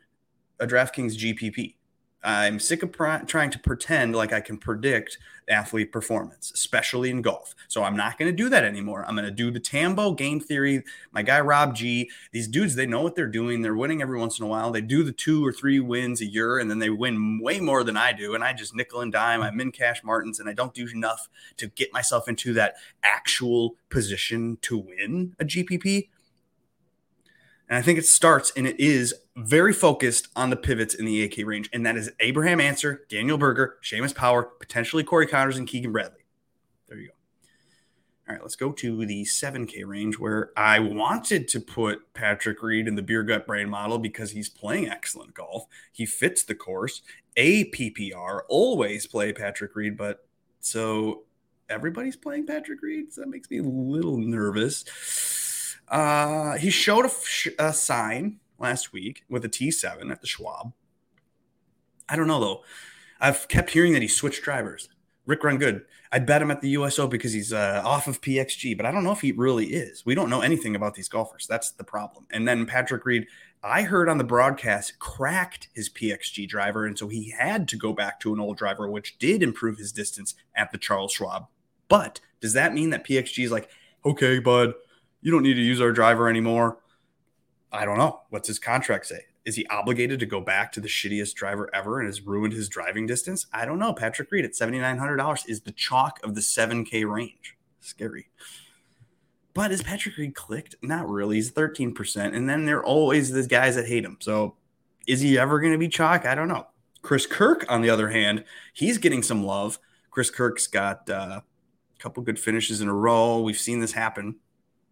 a 0.58 0.66
DraftKings 0.66 1.16
GPP. 1.16 1.74
I'm 2.24 2.58
sick 2.58 2.82
of 2.82 2.90
pr- 2.92 3.24
trying 3.26 3.50
to 3.50 3.58
pretend 3.58 4.16
like 4.16 4.32
I 4.32 4.40
can 4.40 4.56
predict 4.56 5.18
athlete 5.48 5.92
performance, 5.92 6.50
especially 6.52 7.10
in 7.10 7.20
golf. 7.20 7.54
So 7.68 7.82
I'm 7.82 7.96
not 7.96 8.18
going 8.18 8.30
to 8.30 8.36
do 8.36 8.48
that 8.48 8.64
anymore. 8.64 9.04
I'm 9.06 9.14
going 9.14 9.26
to 9.26 9.30
do 9.30 9.50
the 9.50 9.60
Tambo 9.60 10.12
game 10.12 10.40
theory. 10.40 10.82
My 11.12 11.22
guy 11.22 11.40
Rob 11.40 11.74
G, 11.74 12.10
these 12.32 12.48
dudes, 12.48 12.74
they 12.74 12.86
know 12.86 13.02
what 13.02 13.14
they're 13.14 13.26
doing. 13.26 13.60
They're 13.60 13.74
winning 13.74 14.00
every 14.00 14.18
once 14.18 14.38
in 14.38 14.44
a 14.44 14.48
while. 14.48 14.70
They 14.70 14.80
do 14.80 15.02
the 15.02 15.12
two 15.12 15.44
or 15.44 15.52
three 15.52 15.80
wins 15.80 16.20
a 16.20 16.26
year, 16.26 16.58
and 16.58 16.70
then 16.70 16.78
they 16.78 16.90
win 16.90 17.40
way 17.40 17.60
more 17.60 17.84
than 17.84 17.96
I 17.96 18.12
do. 18.12 18.34
And 18.34 18.42
I 18.42 18.52
just 18.52 18.74
nickel 18.74 19.00
and 19.00 19.12
dime. 19.12 19.42
I'm 19.42 19.60
in 19.60 19.70
cash 19.70 20.02
Martins, 20.02 20.40
and 20.40 20.48
I 20.48 20.54
don't 20.54 20.74
do 20.74 20.88
enough 20.88 21.28
to 21.58 21.68
get 21.68 21.92
myself 21.92 22.28
into 22.28 22.52
that 22.54 22.76
actual 23.02 23.76
position 23.90 24.58
to 24.62 24.78
win 24.78 25.34
a 25.38 25.44
GPP. 25.44 26.08
And 27.68 27.78
I 27.78 27.82
think 27.82 27.98
it 27.98 28.06
starts 28.06 28.52
and 28.56 28.66
it 28.66 28.78
is 28.78 29.14
very 29.36 29.72
focused 29.72 30.28
on 30.36 30.50
the 30.50 30.56
pivots 30.56 30.94
in 30.94 31.06
the 31.06 31.28
8K 31.28 31.44
range. 31.46 31.70
And 31.72 31.84
that 31.86 31.96
is 31.96 32.10
Abraham 32.20 32.60
Ancer, 32.60 33.04
Daniel 33.08 33.38
Berger, 33.38 33.78
Seamus 33.82 34.14
Power, 34.14 34.42
potentially 34.42 35.02
Corey 35.02 35.26
Conners, 35.26 35.56
and 35.56 35.66
Keegan 35.66 35.92
Bradley. 35.92 36.20
There 36.88 36.98
you 36.98 37.08
go. 37.08 37.14
All 38.26 38.34
right, 38.34 38.42
let's 38.42 38.56
go 38.56 38.72
to 38.72 39.04
the 39.04 39.24
7K 39.24 39.84
range 39.84 40.18
where 40.18 40.50
I 40.56 40.78
wanted 40.78 41.46
to 41.48 41.60
put 41.60 42.14
Patrick 42.14 42.62
Reed 42.62 42.88
in 42.88 42.94
the 42.94 43.02
beer 43.02 43.22
gut 43.22 43.46
brain 43.46 43.68
model 43.68 43.98
because 43.98 44.30
he's 44.30 44.48
playing 44.48 44.88
excellent 44.88 45.34
golf. 45.34 45.66
He 45.92 46.06
fits 46.06 46.42
the 46.42 46.54
course. 46.54 47.02
A 47.36 47.70
PPR, 47.70 48.40
always 48.48 49.06
play 49.06 49.32
Patrick 49.32 49.76
Reed, 49.76 49.98
but 49.98 50.26
so 50.60 51.24
everybody's 51.68 52.16
playing 52.16 52.46
Patrick 52.46 52.80
Reed. 52.80 53.12
So 53.12 53.20
that 53.20 53.28
makes 53.28 53.50
me 53.50 53.58
a 53.58 53.62
little 53.62 54.16
nervous. 54.16 54.84
Uh, 55.94 56.56
he 56.56 56.70
showed 56.70 57.06
a, 57.06 57.10
a 57.68 57.72
sign 57.72 58.40
last 58.58 58.92
week 58.92 59.22
with 59.28 59.44
a 59.44 59.48
T7 59.48 60.10
at 60.10 60.20
the 60.20 60.26
Schwab. 60.26 60.72
I 62.08 62.16
don't 62.16 62.26
know 62.26 62.40
though. 62.40 62.64
I've 63.20 63.46
kept 63.46 63.70
hearing 63.70 63.92
that 63.92 64.02
he 64.02 64.08
switched 64.08 64.42
drivers. 64.42 64.88
Rick 65.24 65.44
Run 65.44 65.56
Good. 65.56 65.84
I 66.10 66.18
bet 66.18 66.42
him 66.42 66.50
at 66.50 66.60
the 66.60 66.70
USO 66.70 67.06
because 67.06 67.32
he's 67.32 67.52
uh, 67.52 67.80
off 67.84 68.08
of 68.08 68.20
PXG, 68.20 68.76
but 68.76 68.86
I 68.86 68.90
don't 68.90 69.04
know 69.04 69.12
if 69.12 69.20
he 69.20 69.30
really 69.30 69.66
is. 69.66 70.04
We 70.04 70.16
don't 70.16 70.28
know 70.28 70.40
anything 70.40 70.74
about 70.74 70.94
these 70.94 71.08
golfers. 71.08 71.46
That's 71.46 71.70
the 71.70 71.84
problem. 71.84 72.26
And 72.32 72.46
then 72.46 72.66
Patrick 72.66 73.06
Reed, 73.06 73.28
I 73.62 73.82
heard 73.82 74.08
on 74.08 74.18
the 74.18 74.24
broadcast, 74.24 74.98
cracked 74.98 75.68
his 75.74 75.88
PXG 75.88 76.48
driver. 76.48 76.86
And 76.86 76.98
so 76.98 77.06
he 77.06 77.30
had 77.30 77.68
to 77.68 77.76
go 77.76 77.92
back 77.92 78.18
to 78.20 78.34
an 78.34 78.40
old 78.40 78.56
driver, 78.56 78.88
which 78.90 79.16
did 79.18 79.44
improve 79.44 79.78
his 79.78 79.92
distance 79.92 80.34
at 80.56 80.72
the 80.72 80.78
Charles 80.78 81.12
Schwab. 81.12 81.46
But 81.88 82.20
does 82.40 82.52
that 82.52 82.74
mean 82.74 82.90
that 82.90 83.06
PXG 83.06 83.44
is 83.44 83.52
like, 83.52 83.68
okay, 84.04 84.40
bud, 84.40 84.74
you 85.24 85.32
don't 85.32 85.42
need 85.42 85.54
to 85.54 85.62
use 85.62 85.80
our 85.80 85.90
driver 85.90 86.28
anymore. 86.28 86.78
I 87.72 87.86
don't 87.86 87.98
know. 87.98 88.20
What's 88.28 88.46
his 88.46 88.58
contract 88.58 89.06
say? 89.06 89.24
Is 89.46 89.56
he 89.56 89.66
obligated 89.66 90.20
to 90.20 90.26
go 90.26 90.40
back 90.40 90.70
to 90.72 90.80
the 90.80 90.88
shittiest 90.88 91.34
driver 91.34 91.74
ever 91.74 91.98
and 91.98 92.06
has 92.06 92.20
ruined 92.20 92.52
his 92.52 92.68
driving 92.68 93.06
distance? 93.06 93.46
I 93.52 93.64
don't 93.64 93.78
know. 93.78 93.94
Patrick 93.94 94.30
Reed 94.30 94.44
at 94.44 94.52
$7,900 94.52 95.48
is 95.48 95.62
the 95.62 95.72
chalk 95.72 96.20
of 96.22 96.34
the 96.34 96.42
7K 96.42 97.10
range. 97.10 97.56
Scary. 97.80 98.28
But 99.54 99.72
is 99.72 99.82
Patrick 99.82 100.18
Reed 100.18 100.34
clicked? 100.34 100.76
Not 100.82 101.08
really. 101.08 101.36
He's 101.36 101.50
13%. 101.50 102.36
And 102.36 102.48
then 102.48 102.66
there 102.66 102.78
are 102.78 102.84
always 102.84 103.30
the 103.30 103.46
guys 103.46 103.76
that 103.76 103.88
hate 103.88 104.04
him. 104.04 104.18
So 104.20 104.56
is 105.06 105.20
he 105.22 105.38
ever 105.38 105.58
going 105.58 105.72
to 105.72 105.78
be 105.78 105.88
chalk? 105.88 106.26
I 106.26 106.34
don't 106.34 106.48
know. 106.48 106.66
Chris 107.00 107.24
Kirk, 107.24 107.64
on 107.70 107.80
the 107.80 107.90
other 107.90 108.10
hand, 108.10 108.44
he's 108.74 108.98
getting 108.98 109.22
some 109.22 109.44
love. 109.44 109.78
Chris 110.10 110.30
Kirk's 110.30 110.66
got 110.66 111.08
uh, 111.08 111.40
a 111.40 111.98
couple 111.98 112.22
good 112.22 112.38
finishes 112.38 112.82
in 112.82 112.88
a 112.88 112.94
row. 112.94 113.40
We've 113.40 113.58
seen 113.58 113.80
this 113.80 113.92
happen 113.92 114.36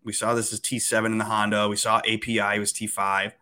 we 0.04 0.12
saw 0.12 0.35
this 0.35 0.52
as 0.52 0.61
T7 0.61 1.06
in 1.06 1.18
the 1.18 1.25
Honda. 1.25 1.68
We 1.68 1.76
saw 1.76 1.99
API 1.99 2.59
was 2.59 2.73
T5. 2.73 3.32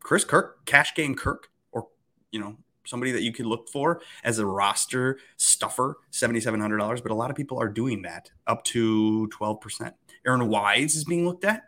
Chris 0.00 0.24
Kirk, 0.24 0.64
cash 0.66 0.94
game 0.94 1.14
Kirk, 1.14 1.48
or 1.72 1.88
you 2.30 2.40
know, 2.40 2.56
somebody 2.84 3.12
that 3.12 3.22
you 3.22 3.32
could 3.32 3.46
look 3.46 3.68
for 3.68 4.02
as 4.22 4.38
a 4.38 4.46
roster 4.46 5.18
stuffer, 5.36 5.96
$7,700. 6.12 7.02
But 7.02 7.12
a 7.12 7.14
lot 7.14 7.30
of 7.30 7.36
people 7.36 7.58
are 7.58 7.68
doing 7.68 8.02
that 8.02 8.30
up 8.46 8.64
to 8.64 9.28
12%. 9.28 9.92
Aaron 10.26 10.48
Wise 10.48 10.94
is 10.94 11.04
being 11.04 11.26
looked 11.26 11.44
at. 11.44 11.62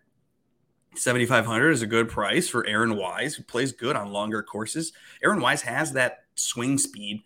7500 0.95 1.71
is 1.71 1.83
a 1.83 1.87
good 1.87 2.09
price 2.09 2.49
for 2.49 2.67
Aaron 2.67 2.97
Wise, 2.97 3.35
who 3.35 3.43
plays 3.43 3.73
good 3.73 3.97
on 3.97 4.13
longer 4.13 4.43
courses. 4.43 4.93
Aaron 5.23 5.41
Wise 5.41 5.63
has 5.63 5.93
that 5.93 6.25
swing 6.37 6.79
speed, 6.79 7.23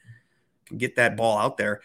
can 0.66 0.76
get 0.76 0.96
that 0.96 1.16
ball 1.16 1.38
out 1.38 1.56
there. 1.56 1.80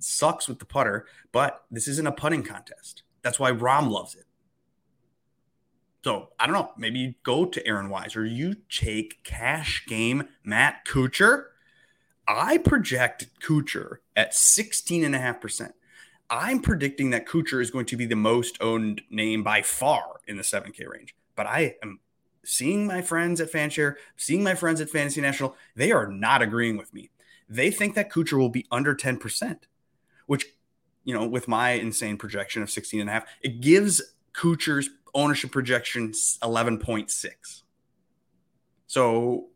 Sucks 0.00 0.48
with 0.48 0.58
the 0.58 0.64
putter, 0.64 1.06
but 1.30 1.64
this 1.70 1.86
isn't 1.86 2.08
a 2.08 2.12
putting 2.12 2.42
contest. 2.42 3.04
That's 3.22 3.38
why 3.38 3.52
Rom 3.52 3.88
loves 3.88 4.16
it. 4.16 4.24
So 6.04 6.30
I 6.38 6.46
don't 6.46 6.54
know. 6.54 6.72
Maybe 6.76 6.98
you 6.98 7.14
go 7.22 7.44
to 7.44 7.66
Aaron 7.66 7.88
Wise 7.88 8.16
or 8.16 8.24
you 8.24 8.56
take 8.68 9.22
cash 9.24 9.86
game 9.86 10.24
Matt 10.44 10.84
Kuchar. 10.84 11.44
I 12.26 12.58
project 12.58 13.26
Kuchar 13.40 13.98
at 14.16 14.32
16.5%. 14.32 15.72
I'm 16.30 16.60
predicting 16.60 17.10
that 17.10 17.26
Kuchar 17.26 17.60
is 17.60 17.70
going 17.70 17.86
to 17.86 17.96
be 17.96 18.06
the 18.06 18.16
most 18.16 18.56
owned 18.60 19.02
name 19.10 19.42
by 19.42 19.62
far 19.62 20.20
in 20.26 20.36
the 20.36 20.42
7K 20.42 20.88
range. 20.88 21.14
But 21.36 21.46
I 21.46 21.76
am 21.82 22.00
seeing 22.44 22.86
my 22.86 23.02
friends 23.02 23.40
at 23.40 23.52
Fanshare, 23.52 23.96
seeing 24.16 24.42
my 24.42 24.54
friends 24.54 24.80
at 24.80 24.90
Fantasy 24.90 25.20
National, 25.20 25.56
they 25.76 25.92
are 25.92 26.06
not 26.06 26.42
agreeing 26.42 26.76
with 26.76 26.92
me. 26.94 27.10
They 27.48 27.70
think 27.70 27.94
that 27.94 28.10
Kuchar 28.10 28.38
will 28.38 28.48
be 28.48 28.66
under 28.70 28.94
10%, 28.94 29.58
which, 30.26 30.46
you 31.04 31.14
know, 31.14 31.26
with 31.26 31.48
my 31.48 31.72
insane 31.72 32.16
projection 32.16 32.62
of 32.62 32.70
16 32.70 33.00
and 33.00 33.10
a 33.10 33.12
half, 33.12 33.26
it 33.42 33.60
gives 33.60 34.00
Kuchar's 34.32 34.88
ownership 35.14 35.52
projection 35.52 36.12
11.6. 36.12 37.62
So, 38.86 39.48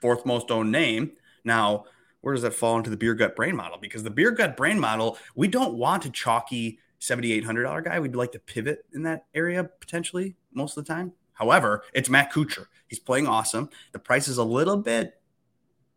fourth 0.00 0.24
most 0.24 0.50
owned 0.50 0.72
name. 0.72 1.12
Now, 1.44 1.84
where 2.20 2.34
does 2.34 2.42
that 2.42 2.54
fall 2.54 2.76
into 2.76 2.90
the 2.90 2.96
beer 2.96 3.14
gut 3.14 3.36
brain 3.36 3.56
model? 3.56 3.78
Because 3.78 4.02
the 4.02 4.10
beer 4.10 4.30
gut 4.30 4.56
brain 4.56 4.78
model, 4.78 5.18
we 5.34 5.48
don't 5.48 5.74
want 5.74 6.04
a 6.04 6.10
chalky 6.10 6.78
$7,800 7.00 7.84
guy. 7.84 8.00
We'd 8.00 8.16
like 8.16 8.32
to 8.32 8.38
pivot 8.38 8.84
in 8.92 9.02
that 9.04 9.26
area 9.34 9.64
potentially 9.64 10.36
most 10.52 10.76
of 10.76 10.84
the 10.84 10.92
time. 10.92 11.12
However, 11.34 11.84
it's 11.92 12.08
Matt 12.08 12.32
Kuchar. 12.32 12.66
He's 12.88 12.98
playing 12.98 13.28
awesome. 13.28 13.70
The 13.92 13.98
price 13.98 14.26
is 14.26 14.38
a 14.38 14.44
little 14.44 14.76
bit 14.76 15.20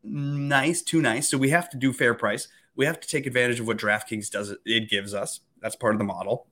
nice, 0.03 0.81
too 0.81 1.01
nice. 1.01 1.29
So 1.29 1.37
we 1.37 1.49
have 1.49 1.69
to 1.71 1.77
do 1.77 1.93
fair 1.93 2.13
price. 2.13 2.47
We 2.75 2.85
have 2.85 2.99
to 2.99 3.07
take 3.07 3.25
advantage 3.25 3.59
of 3.59 3.67
what 3.67 3.77
DraftKings 3.77 4.29
does. 4.29 4.55
It 4.65 4.89
gives 4.89 5.13
us. 5.13 5.41
That's 5.61 5.75
part 5.75 5.95
of 5.95 5.99
the 5.99 6.05
model. 6.05 6.47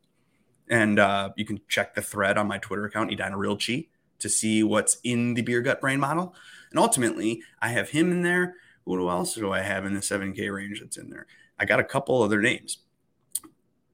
And 0.69 0.99
uh, 0.99 1.31
you 1.35 1.45
can 1.45 1.61
check 1.67 1.95
the 1.95 2.01
thread 2.01 2.37
on 2.37 2.47
my 2.47 2.59
Twitter 2.59 2.85
account, 2.85 3.11
Edina 3.11 3.35
Realchi, 3.35 3.87
to 4.19 4.29
see 4.29 4.63
what's 4.63 4.97
in 5.03 5.33
the 5.33 5.41
beer 5.41 5.61
gut 5.61 5.81
brain 5.81 5.99
model. 5.99 6.35
And 6.71 6.79
ultimately, 6.79 7.41
I 7.61 7.69
have 7.69 7.89
him 7.89 8.11
in 8.11 8.21
there. 8.21 8.55
Who 8.85 9.09
else 9.09 9.35
do 9.35 9.51
I 9.51 9.61
have 9.61 9.85
in 9.85 9.93
the 9.93 9.99
7K 9.99 10.53
range 10.53 10.79
that's 10.79 10.97
in 10.97 11.09
there? 11.09 11.27
I 11.59 11.65
got 11.65 11.79
a 11.79 11.83
couple 11.83 12.21
other 12.23 12.41
names. 12.41 12.79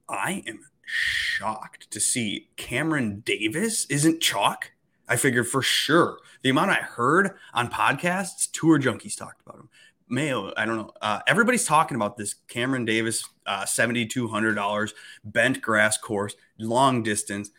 I 0.08 0.42
am 0.46 0.60
shocked 0.86 1.90
to 1.90 2.00
see 2.00 2.48
Cameron 2.56 3.20
Davis 3.20 3.86
isn't 3.86 4.20
chalk. 4.20 4.72
I 5.08 5.16
figured 5.16 5.48
for 5.48 5.62
sure 5.62 6.18
the 6.42 6.50
amount 6.50 6.70
I 6.70 6.74
heard 6.76 7.36
on 7.52 7.70
podcasts, 7.70 8.50
tour 8.50 8.78
junkies 8.78 9.16
talked 9.16 9.42
about 9.46 9.60
him. 9.60 9.68
Mayo, 10.08 10.52
I 10.56 10.64
don't 10.64 10.76
know. 10.76 10.90
Uh, 11.02 11.20
everybody's 11.26 11.64
talking 11.64 11.96
about 11.96 12.16
this 12.16 12.34
Cameron 12.48 12.84
Davis, 12.84 13.24
uh, 13.46 13.62
$7,200 13.62 14.92
bent 15.24 15.60
grass 15.60 15.98
course, 15.98 16.36
long 16.58 17.02
distance, 17.02 17.50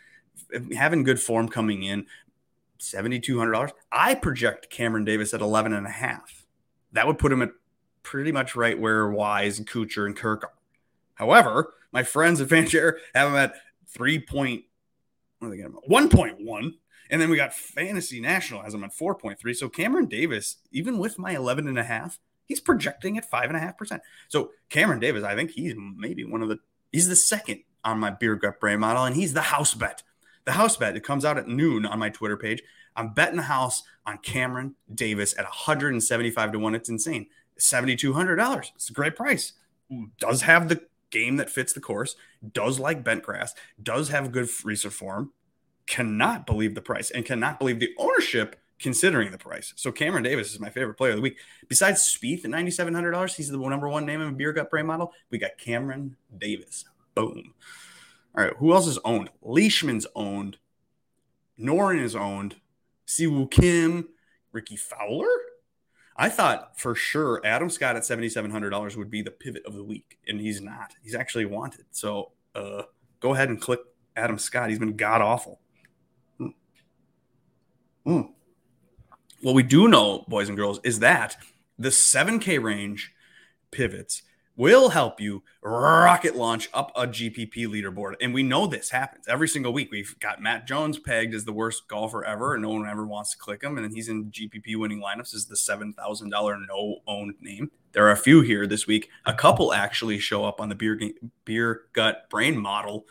having 0.75 1.03
good 1.03 1.19
form 1.19 1.49
coming 1.49 1.83
in, 1.83 2.05
$7,200. 2.79 3.71
I 3.91 4.15
project 4.15 4.69
Cameron 4.69 5.03
Davis 5.03 5.33
at 5.33 5.41
11 5.41 5.73
and 5.73 5.85
a 5.85 5.91
half. 5.91 6.45
That 6.93 7.05
would 7.07 7.19
put 7.19 7.31
him 7.31 7.41
at 7.41 7.51
pretty 8.01 8.31
much 8.31 8.55
right 8.55 8.79
where 8.79 9.09
Wise 9.09 9.59
and 9.59 9.67
Kuchar 9.67 10.05
and 10.05 10.15
Kirk 10.15 10.45
are. 10.45 10.53
However, 11.15 11.73
my 11.91 12.03
friends 12.03 12.39
at 12.39 12.47
Fanshare 12.49 12.93
have 13.13 13.29
him 13.29 13.35
at 13.35 13.55
3 13.89 14.19
point, 14.19 14.63
what 15.39 15.49
are 15.49 15.51
they 15.51 15.57
1.1. 15.57 16.71
And 17.09 17.21
then 17.21 17.29
we 17.29 17.37
got 17.37 17.53
Fantasy 17.53 18.19
National 18.19 18.61
has 18.61 18.73
him 18.73 18.83
at 18.83 18.93
4.3. 18.93 19.55
So 19.55 19.69
Cameron 19.69 20.07
Davis, 20.07 20.57
even 20.71 20.97
with 20.97 21.17
my 21.17 21.35
11 21.35 21.67
and 21.67 21.79
a 21.79 21.83
half, 21.83 22.19
He's 22.47 22.59
projecting 22.59 23.17
at 23.17 23.29
five 23.29 23.49
and 23.49 23.57
a 23.57 23.59
half 23.59 23.77
percent. 23.77 24.01
So 24.29 24.51
Cameron 24.69 24.99
Davis, 24.99 25.23
I 25.23 25.35
think 25.35 25.51
he's 25.51 25.75
maybe 25.77 26.23
one 26.23 26.41
of 26.41 26.49
the 26.49 26.59
he's 26.91 27.07
the 27.07 27.15
second 27.15 27.63
on 27.83 27.99
my 27.99 28.09
beer 28.09 28.35
gut 28.35 28.59
brain 28.59 28.79
model, 28.79 29.03
and 29.03 29.15
he's 29.15 29.33
the 29.33 29.41
house 29.41 29.73
bet. 29.73 30.03
The 30.45 30.53
house 30.53 30.77
bet 30.77 30.95
it 30.95 31.03
comes 31.03 31.25
out 31.25 31.37
at 31.37 31.47
noon 31.47 31.85
on 31.85 31.99
my 31.99 32.09
Twitter 32.09 32.37
page. 32.37 32.63
I'm 32.95 33.13
betting 33.13 33.37
the 33.37 33.43
house 33.43 33.83
on 34.05 34.17
Cameron 34.19 34.75
Davis 34.93 35.37
at 35.37 35.43
175 35.43 36.51
to 36.53 36.59
one. 36.59 36.73
It's 36.73 36.89
insane. 36.89 37.27
$7,200. 37.59 38.71
It's 38.75 38.89
a 38.89 38.93
great 38.93 39.15
price. 39.15 39.53
Does 40.19 40.41
have 40.43 40.69
the 40.69 40.81
game 41.09 41.37
that 41.37 41.49
fits 41.49 41.73
the 41.73 41.79
course, 41.79 42.15
does 42.53 42.79
like 42.79 43.03
bent 43.03 43.23
grass, 43.23 43.53
does 43.81 44.09
have 44.09 44.31
good 44.31 44.49
recent 44.63 44.93
form. 44.93 45.31
Cannot 45.85 46.45
believe 46.45 46.75
the 46.75 46.81
price 46.81 47.11
and 47.11 47.25
cannot 47.25 47.59
believe 47.59 47.79
the 47.79 47.93
ownership 47.97 48.57
considering 48.79 49.31
the 49.31 49.37
price. 49.37 49.73
So 49.75 49.91
Cameron 49.91 50.23
Davis 50.23 50.53
is 50.53 50.59
my 50.59 50.69
favorite 50.69 50.95
player 50.95 51.11
of 51.11 51.17
the 51.17 51.21
week. 51.21 51.37
Besides 51.67 52.01
Spieth 52.01 52.45
at 52.45 52.51
$9,700, 52.51 53.35
he's 53.35 53.49
the 53.49 53.57
number 53.57 53.89
one 53.89 54.05
name 54.05 54.21
in 54.21 54.27
a 54.27 54.31
beer 54.31 54.53
gut 54.53 54.69
brain 54.69 54.85
model. 54.85 55.13
We 55.29 55.37
got 55.37 55.57
Cameron 55.57 56.15
Davis. 56.37 56.85
Boom. 57.15 57.53
All 58.35 58.43
right, 58.43 58.53
who 58.57 58.73
else 58.73 58.87
is 58.87 58.99
owned? 59.03 59.29
Leishman's 59.41 60.05
owned. 60.15 60.57
Noren 61.59 61.99
is 61.99 62.15
owned. 62.15 62.55
Si 63.07 63.25
Woo 63.25 63.47
Kim, 63.47 64.09
Rickie 64.51 64.75
Fowler. 64.75 65.27
I 66.15 66.29
thought 66.29 66.79
for 66.79 66.95
sure 66.95 67.41
Adam 67.43 67.69
Scott 67.69 67.95
at 67.95 68.03
$7,700 68.03 68.95
would 68.95 69.09
be 69.09 69.21
the 69.21 69.31
pivot 69.31 69.65
of 69.65 69.75
the 69.75 69.83
week, 69.83 70.17
and 70.27 70.39
he's 70.39 70.61
not. 70.61 70.93
He's 71.03 71.15
actually 71.15 71.45
wanted. 71.45 71.85
So 71.91 72.31
uh, 72.55 72.83
go 73.19 73.33
ahead 73.33 73.49
and 73.49 73.61
click 73.61 73.79
Adam 74.15 74.37
Scott. 74.37 74.69
He's 74.69 74.79
been 74.79 74.97
god 74.97 75.21
awful. 75.21 75.59
Mm. 76.39 76.53
Mm. 78.05 78.29
What 79.41 79.55
we 79.55 79.63
do 79.63 79.87
know, 79.87 80.25
boys 80.27 80.49
and 80.49 80.57
girls, 80.57 80.79
is 80.83 80.99
that 80.99 81.37
the 81.77 81.89
7K 81.89 82.61
range 82.61 83.13
pivots 83.71 84.23
will 84.55 84.89
help 84.89 85.21
you 85.21 85.43
rocket 85.61 86.35
launch 86.35 86.67
up 86.73 86.91
a 86.95 87.05
GPP 87.05 87.67
leaderboard. 87.67 88.15
And 88.19 88.33
we 88.33 88.41
know 88.41 88.65
this 88.65 88.89
happens 88.89 89.27
every 89.27 89.47
single 89.47 89.71
week. 89.71 89.91
We've 89.91 90.19
got 90.19 90.41
Matt 90.41 90.65
Jones 90.65 90.97
pegged 90.97 91.35
as 91.35 91.45
the 91.45 91.53
worst 91.53 91.87
golfer 91.87 92.25
ever, 92.25 92.55
and 92.55 92.63
no 92.63 92.69
one 92.69 92.89
ever 92.89 93.05
wants 93.05 93.31
to 93.31 93.37
click 93.37 93.63
him. 93.63 93.77
And 93.77 93.93
he's 93.93 94.09
in 94.09 94.31
GPP 94.31 94.75
winning 94.75 95.01
lineups 95.01 95.35
as 95.35 95.45
the 95.45 95.55
$7,000 95.55 96.67
no 96.67 96.99
owned 97.05 97.35
name. 97.39 97.69
There 97.91 98.07
are 98.07 98.11
a 98.11 98.17
few 98.17 98.41
here 98.41 98.65
this 98.65 98.87
week. 98.87 99.09
A 99.27 99.33
couple 99.33 99.71
actually 99.71 100.17
show 100.17 100.43
up 100.43 100.59
on 100.59 100.69
the 100.69 100.75
beer, 100.75 100.99
beer 101.45 101.83
gut 101.93 102.27
brain 102.31 102.57
model. 102.57 103.05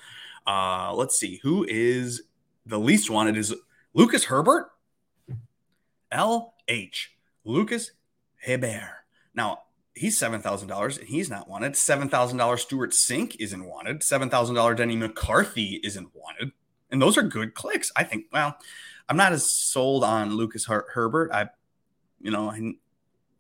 Uh, 0.44 0.92
let's 0.94 1.16
see 1.18 1.38
who 1.44 1.64
is 1.68 2.22
the 2.66 2.78
least 2.78 3.08
wanted 3.08 3.36
is 3.36 3.54
Lucas 3.94 4.24
Herbert, 4.24 4.70
LH, 6.12 7.06
Lucas 7.44 7.92
Herbert. 8.46 9.04
Now, 9.34 9.62
he's 9.94 10.16
seven 10.18 10.40
thousand 10.40 10.68
dollars 10.68 10.98
and 10.98 11.08
he's 11.08 11.30
not 11.30 11.48
wanted. 11.48 11.76
Seven 11.76 12.08
thousand 12.08 12.38
dollars 12.38 12.62
Stewart 12.62 12.92
Cink 12.92 13.36
isn't 13.38 13.64
wanted. 13.64 14.02
Seven 14.02 14.30
thousand 14.30 14.54
dollars 14.54 14.76
Denny 14.76 14.96
McCarthy 14.96 15.80
isn't 15.82 16.10
wanted, 16.14 16.52
and 16.90 17.00
those 17.00 17.16
are 17.18 17.22
good 17.22 17.54
clicks. 17.54 17.90
I 17.96 18.04
think. 18.04 18.26
Well, 18.32 18.56
I'm 19.08 19.16
not 19.16 19.32
as 19.32 19.50
sold 19.50 20.04
on 20.04 20.34
Lucas 20.36 20.66
Her- 20.66 20.86
Herbert. 20.92 21.30
I, 21.32 21.48
you 22.20 22.30
know, 22.30 22.50
I, 22.50 22.72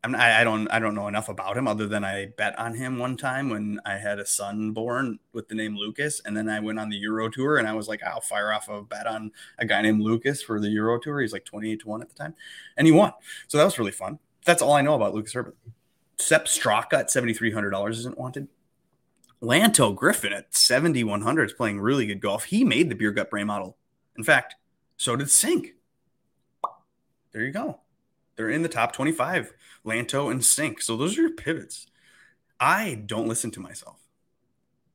I'm 0.06 0.12
not, 0.12 0.20
I 0.20 0.44
don't 0.44 0.68
I 0.68 0.78
don't 0.78 0.94
know 0.94 1.08
enough 1.08 1.28
about 1.28 1.56
him 1.56 1.66
other 1.66 1.88
than 1.88 2.04
I 2.04 2.26
bet 2.26 2.56
on 2.56 2.74
him 2.74 2.96
one 2.96 3.16
time 3.16 3.50
when 3.50 3.80
I 3.84 3.94
had 3.96 4.20
a 4.20 4.24
son 4.24 4.70
born 4.70 5.18
with 5.32 5.48
the 5.48 5.56
name 5.56 5.76
Lucas, 5.76 6.20
and 6.24 6.36
then 6.36 6.48
I 6.48 6.60
went 6.60 6.78
on 6.78 6.90
the 6.90 6.96
Euro 6.98 7.28
Tour 7.28 7.58
and 7.58 7.66
I 7.66 7.72
was 7.72 7.88
like, 7.88 8.04
I'll 8.04 8.20
fire 8.20 8.52
off 8.52 8.68
a 8.68 8.82
bet 8.82 9.08
on 9.08 9.32
a 9.58 9.66
guy 9.66 9.82
named 9.82 10.00
Lucas 10.00 10.44
for 10.44 10.60
the 10.60 10.68
Euro 10.68 11.00
Tour. 11.00 11.20
He's 11.20 11.32
like 11.32 11.44
28 11.44 11.80
to 11.80 11.88
one 11.88 12.02
at 12.02 12.08
the 12.08 12.14
time, 12.14 12.36
and 12.76 12.86
he 12.86 12.92
won. 12.92 13.14
So 13.48 13.58
that 13.58 13.64
was 13.64 13.80
really 13.80 13.90
fun. 13.90 14.20
That's 14.44 14.62
all 14.62 14.74
I 14.74 14.82
know 14.82 14.94
about 14.94 15.12
Lucas 15.12 15.32
Herbert. 15.32 15.56
Sepp 16.18 16.44
Straka 16.44 16.92
at 16.92 17.08
$7,300 17.08 17.90
isn't 17.90 18.16
wanted. 18.16 18.46
Lanto 19.42 19.92
Griffin 19.92 20.32
at 20.32 20.54
7,100 20.54 21.50
is 21.50 21.52
playing 21.52 21.80
really 21.80 22.06
good 22.06 22.20
golf. 22.20 22.44
He 22.44 22.62
made 22.62 22.90
the 22.90 22.94
beer 22.94 23.10
gut 23.10 23.28
brain 23.28 23.48
model. 23.48 23.76
In 24.16 24.22
fact, 24.22 24.54
so 24.96 25.16
did 25.16 25.26
Cink. 25.26 25.72
There 27.32 27.42
you 27.42 27.50
go. 27.50 27.80
They're 28.36 28.50
in 28.50 28.62
the 28.62 28.68
top 28.68 28.92
25, 28.92 29.52
Lanto 29.84 30.30
and 30.30 30.40
Cink. 30.40 30.82
So 30.82 30.96
those 30.96 31.16
are 31.18 31.22
your 31.22 31.32
pivots. 31.32 31.86
I 32.60 33.02
don't 33.06 33.28
listen 33.28 33.50
to 33.52 33.60
myself. 33.60 34.00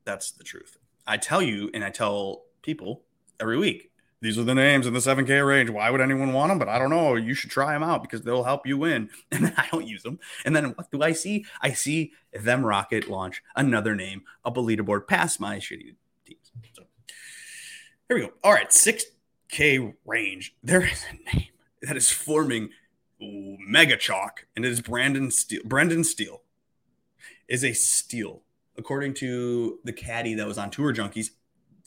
That's 0.05 0.31
the 0.31 0.43
truth. 0.43 0.77
I 1.07 1.17
tell 1.17 1.41
you, 1.41 1.69
and 1.73 1.83
I 1.83 1.89
tell 1.89 2.43
people 2.61 3.03
every 3.39 3.57
week 3.57 3.91
these 4.21 4.37
are 4.37 4.43
the 4.43 4.53
names 4.53 4.85
in 4.85 4.93
the 4.93 4.99
7K 4.99 5.45
range. 5.45 5.71
Why 5.71 5.89
would 5.89 5.99
anyone 5.99 6.31
want 6.31 6.51
them? 6.51 6.59
But 6.59 6.69
I 6.69 6.77
don't 6.77 6.91
know. 6.91 7.15
You 7.15 7.33
should 7.33 7.49
try 7.49 7.73
them 7.73 7.81
out 7.81 8.03
because 8.03 8.21
they'll 8.21 8.43
help 8.43 8.67
you 8.67 8.77
win. 8.77 9.09
And 9.31 9.45
then 9.45 9.53
I 9.57 9.67
don't 9.71 9.87
use 9.87 10.03
them. 10.03 10.19
And 10.45 10.55
then 10.55 10.65
what 10.65 10.91
do 10.91 11.01
I 11.01 11.13
see? 11.13 11.45
I 11.61 11.71
see 11.71 12.11
them 12.31 12.63
rocket 12.63 13.09
launch 13.09 13.41
another 13.55 13.95
name 13.95 14.21
up 14.45 14.57
a 14.57 14.61
leaderboard 14.61 15.07
past 15.07 15.39
my 15.39 15.57
shitty 15.57 15.95
teams. 16.25 16.51
So 16.73 16.83
here 18.07 18.17
we 18.17 18.21
go. 18.21 18.33
All 18.43 18.53
right, 18.53 18.69
6K 18.69 19.95
range. 20.05 20.55
There 20.61 20.83
is 20.83 21.03
a 21.09 21.35
name 21.35 21.47
that 21.81 21.97
is 21.97 22.11
forming 22.11 22.69
mega 23.21 23.97
chalk, 23.97 24.45
and 24.55 24.65
it 24.65 24.71
is 24.71 24.81
Brendan 24.81 25.31
Steele. 25.31 25.61
Brendan 25.65 26.03
Steele 26.03 26.41
is 27.47 27.63
a 27.63 27.73
steal. 27.73 28.43
According 28.77 29.13
to 29.15 29.79
the 29.83 29.93
caddy 29.93 30.33
that 30.35 30.47
was 30.47 30.57
on 30.57 30.71
Tour 30.71 30.93
Junkies, 30.93 31.31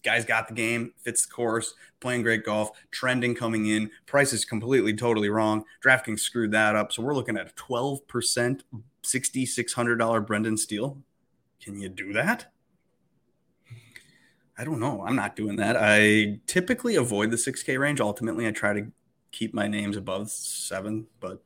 Guys 0.04 0.26
got 0.26 0.48
the 0.48 0.54
game, 0.54 0.92
fits 1.00 1.24
the 1.24 1.32
course, 1.32 1.72
playing 1.98 2.22
great 2.22 2.44
golf, 2.44 2.70
trending 2.90 3.34
coming 3.34 3.66
in. 3.66 3.90
Price 4.04 4.34
is 4.34 4.44
completely, 4.44 4.92
totally 4.92 5.30
wrong. 5.30 5.64
DraftKings 5.82 6.20
screwed 6.20 6.52
that 6.52 6.76
up. 6.76 6.92
So 6.92 7.02
we're 7.02 7.14
looking 7.14 7.38
at 7.38 7.50
a 7.50 7.54
12%, 7.54 8.02
$6,600 9.02 10.26
Brendan 10.26 10.58
Steele. 10.58 10.98
Can 11.58 11.80
you 11.80 11.88
do 11.88 12.12
that? 12.12 12.52
I 14.58 14.64
don't 14.64 14.78
know. 14.78 15.02
I'm 15.06 15.16
not 15.16 15.36
doing 15.36 15.56
that. 15.56 15.76
I 15.78 16.40
typically 16.46 16.96
avoid 16.96 17.30
the 17.30 17.38
6K 17.38 17.78
range. 17.78 17.98
Ultimately, 17.98 18.46
I 18.46 18.50
try 18.50 18.74
to 18.74 18.92
keep 19.34 19.52
my 19.52 19.68
names 19.68 19.96
above 19.96 20.30
seven, 20.30 21.06
but 21.20 21.42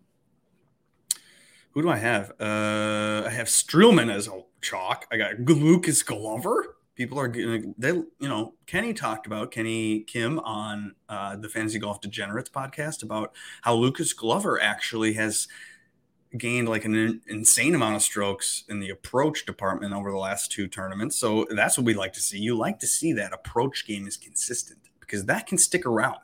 who 1.72 1.82
do 1.82 1.90
I 1.90 1.96
have? 1.96 2.30
Uh, 2.40 3.24
I 3.26 3.30
have 3.30 3.46
Streelman 3.46 4.12
as 4.12 4.28
a 4.28 4.42
chalk. 4.60 5.06
I 5.10 5.16
got 5.16 5.40
Lucas 5.40 6.02
Glover 6.02 6.78
people 6.98 7.18
are 7.18 7.28
going 7.28 7.74
they 7.78 7.90
you 7.90 8.28
know 8.28 8.54
kenny 8.66 8.92
talked 8.92 9.26
about 9.26 9.52
kenny 9.52 10.00
kim 10.00 10.40
on 10.40 10.94
uh, 11.08 11.36
the 11.36 11.48
fantasy 11.48 11.78
golf 11.78 12.00
degenerates 12.00 12.50
podcast 12.50 13.04
about 13.04 13.32
how 13.62 13.72
lucas 13.72 14.12
glover 14.12 14.60
actually 14.60 15.12
has 15.12 15.46
gained 16.36 16.68
like 16.68 16.84
an 16.84 17.22
insane 17.28 17.74
amount 17.74 17.94
of 17.94 18.02
strokes 18.02 18.64
in 18.68 18.80
the 18.80 18.90
approach 18.90 19.46
department 19.46 19.94
over 19.94 20.10
the 20.10 20.18
last 20.18 20.50
two 20.50 20.66
tournaments 20.66 21.16
so 21.16 21.46
that's 21.54 21.78
what 21.78 21.86
we 21.86 21.94
like 21.94 22.12
to 22.12 22.20
see 22.20 22.38
you 22.38 22.56
like 22.56 22.80
to 22.80 22.86
see 22.86 23.12
that 23.12 23.32
approach 23.32 23.86
game 23.86 24.06
is 24.06 24.16
consistent 24.16 24.80
because 24.98 25.24
that 25.24 25.46
can 25.46 25.56
stick 25.56 25.86
around 25.86 26.18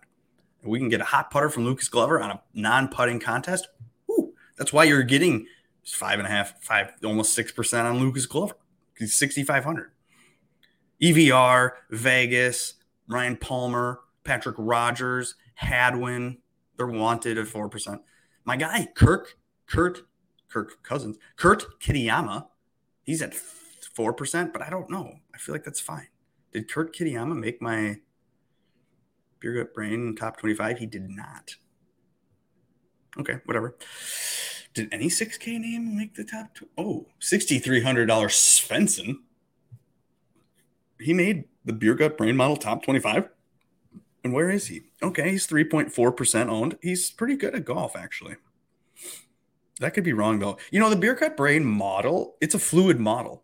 we 0.65 0.79
can 0.79 0.89
get 0.89 1.01
a 1.01 1.05
hot 1.05 1.31
putter 1.31 1.49
from 1.49 1.65
lucas 1.65 1.89
glover 1.89 2.21
on 2.21 2.31
a 2.31 2.43
non-putting 2.55 3.21
contest 3.21 3.69
Ooh, 4.11 4.33
that's 4.57 4.73
why 4.73 4.85
you're 4.85 5.03
getting 5.03 5.47
five 5.85 6.19
and 6.19 6.27
a 6.27 6.31
half 6.31 6.63
five 6.63 6.93
almost 7.05 7.35
six 7.35 7.53
percent 7.53 7.87
on 7.87 7.99
lucas 7.99 8.27
glover 8.27 8.57
he's 8.99 9.15
6500 9.17 9.91
EVR, 11.03 11.73
Vegas, 11.91 12.75
Ryan 13.09 13.37
Palmer, 13.37 14.01
Patrick 14.25 14.57
Rodgers, 14.59 15.35
Hadwin. 15.55 16.39
They're 16.77 16.87
wanted 16.87 17.39
at 17.39 17.47
4%. 17.47 18.01
My 18.45 18.57
guy, 18.57 18.89
Kirk, 18.95 19.37
Kurt, 19.67 20.03
Kirk 20.49 20.83
Cousins, 20.83 21.19
Kurt 21.37 21.81
Kitayama, 21.81 22.47
he's 23.03 23.23
at 23.23 23.35
4%, 23.97 24.53
but 24.53 24.63
I 24.63 24.71
don't 24.71 24.91
know. 24.91 25.15
I 25.35 25.39
feel 25.39 25.55
like 25.55 25.65
that's 25.65 25.81
fine. 25.81 26.09
Did 26.53 26.71
Kurt 26.71 26.95
Kitayama 26.95 27.37
make 27.37 27.61
my 27.61 27.97
beer 29.45 29.65
gut 29.65 29.75
brain 29.75 30.17
top 30.17 30.39
25? 30.39 30.79
He 30.79 30.87
did 30.87 31.09
not. 31.11 31.57
Okay, 33.19 33.41
whatever. 33.45 33.77
Did 34.73 34.89
any 34.93 35.07
6K 35.07 35.61
name 35.61 35.97
make 35.97 36.15
the 36.15 36.25
top? 36.25 36.55
Two? 36.55 36.69
Oh, 36.77 37.07
$6,300 37.21 38.07
Svensson 38.07 39.19
he 41.01 41.13
made 41.13 41.45
the 41.65 41.73
beer 41.73 41.95
gut 41.95 42.17
brain 42.17 42.37
model 42.37 42.57
top 42.57 42.83
25. 42.83 43.29
And 44.23 44.33
where 44.33 44.51
is 44.51 44.69
he? 44.69 44.83
Okay, 45.03 45.33
he's 45.33 45.47
3.4% 45.47 46.49
owned. 46.49 46.79
He's 46.81 47.11
pretty 47.11 47.37
good 47.37 47.55
at 47.55 47.65
golf, 47.65 47.95
actually. 47.95 48.37
That 49.81 49.93
could 49.93 50.05
be 50.05 50.15
wrong, 50.15 50.39
though. 50.39 50.57
You 50.71 50.81
know, 50.81 50.89
the 50.89 50.97
beer 50.97 51.15
gut 51.15 51.37
brain 51.37 51.65
model, 51.65 52.37
it's 52.41 52.55
a 52.55 52.59
fluid 52.59 52.99
model. 52.99 53.43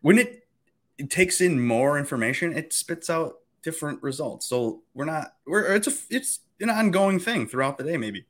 When 0.00 0.18
it, 0.18 0.48
it 0.96 1.10
takes 1.10 1.40
in 1.40 1.64
more 1.64 1.98
information, 1.98 2.56
it 2.56 2.72
spits 2.72 3.10
out 3.10 3.34
different 3.62 4.02
results. 4.02 4.46
So 4.46 4.82
we're 4.94 5.04
not, 5.04 5.34
we're, 5.46 5.74
it's 5.74 5.86
a, 5.86 5.92
it's 6.10 6.40
an 6.60 6.70
ongoing 6.70 7.18
thing 7.18 7.46
throughout 7.46 7.78
the 7.78 7.84
day, 7.84 7.96
maybe. 7.96 8.26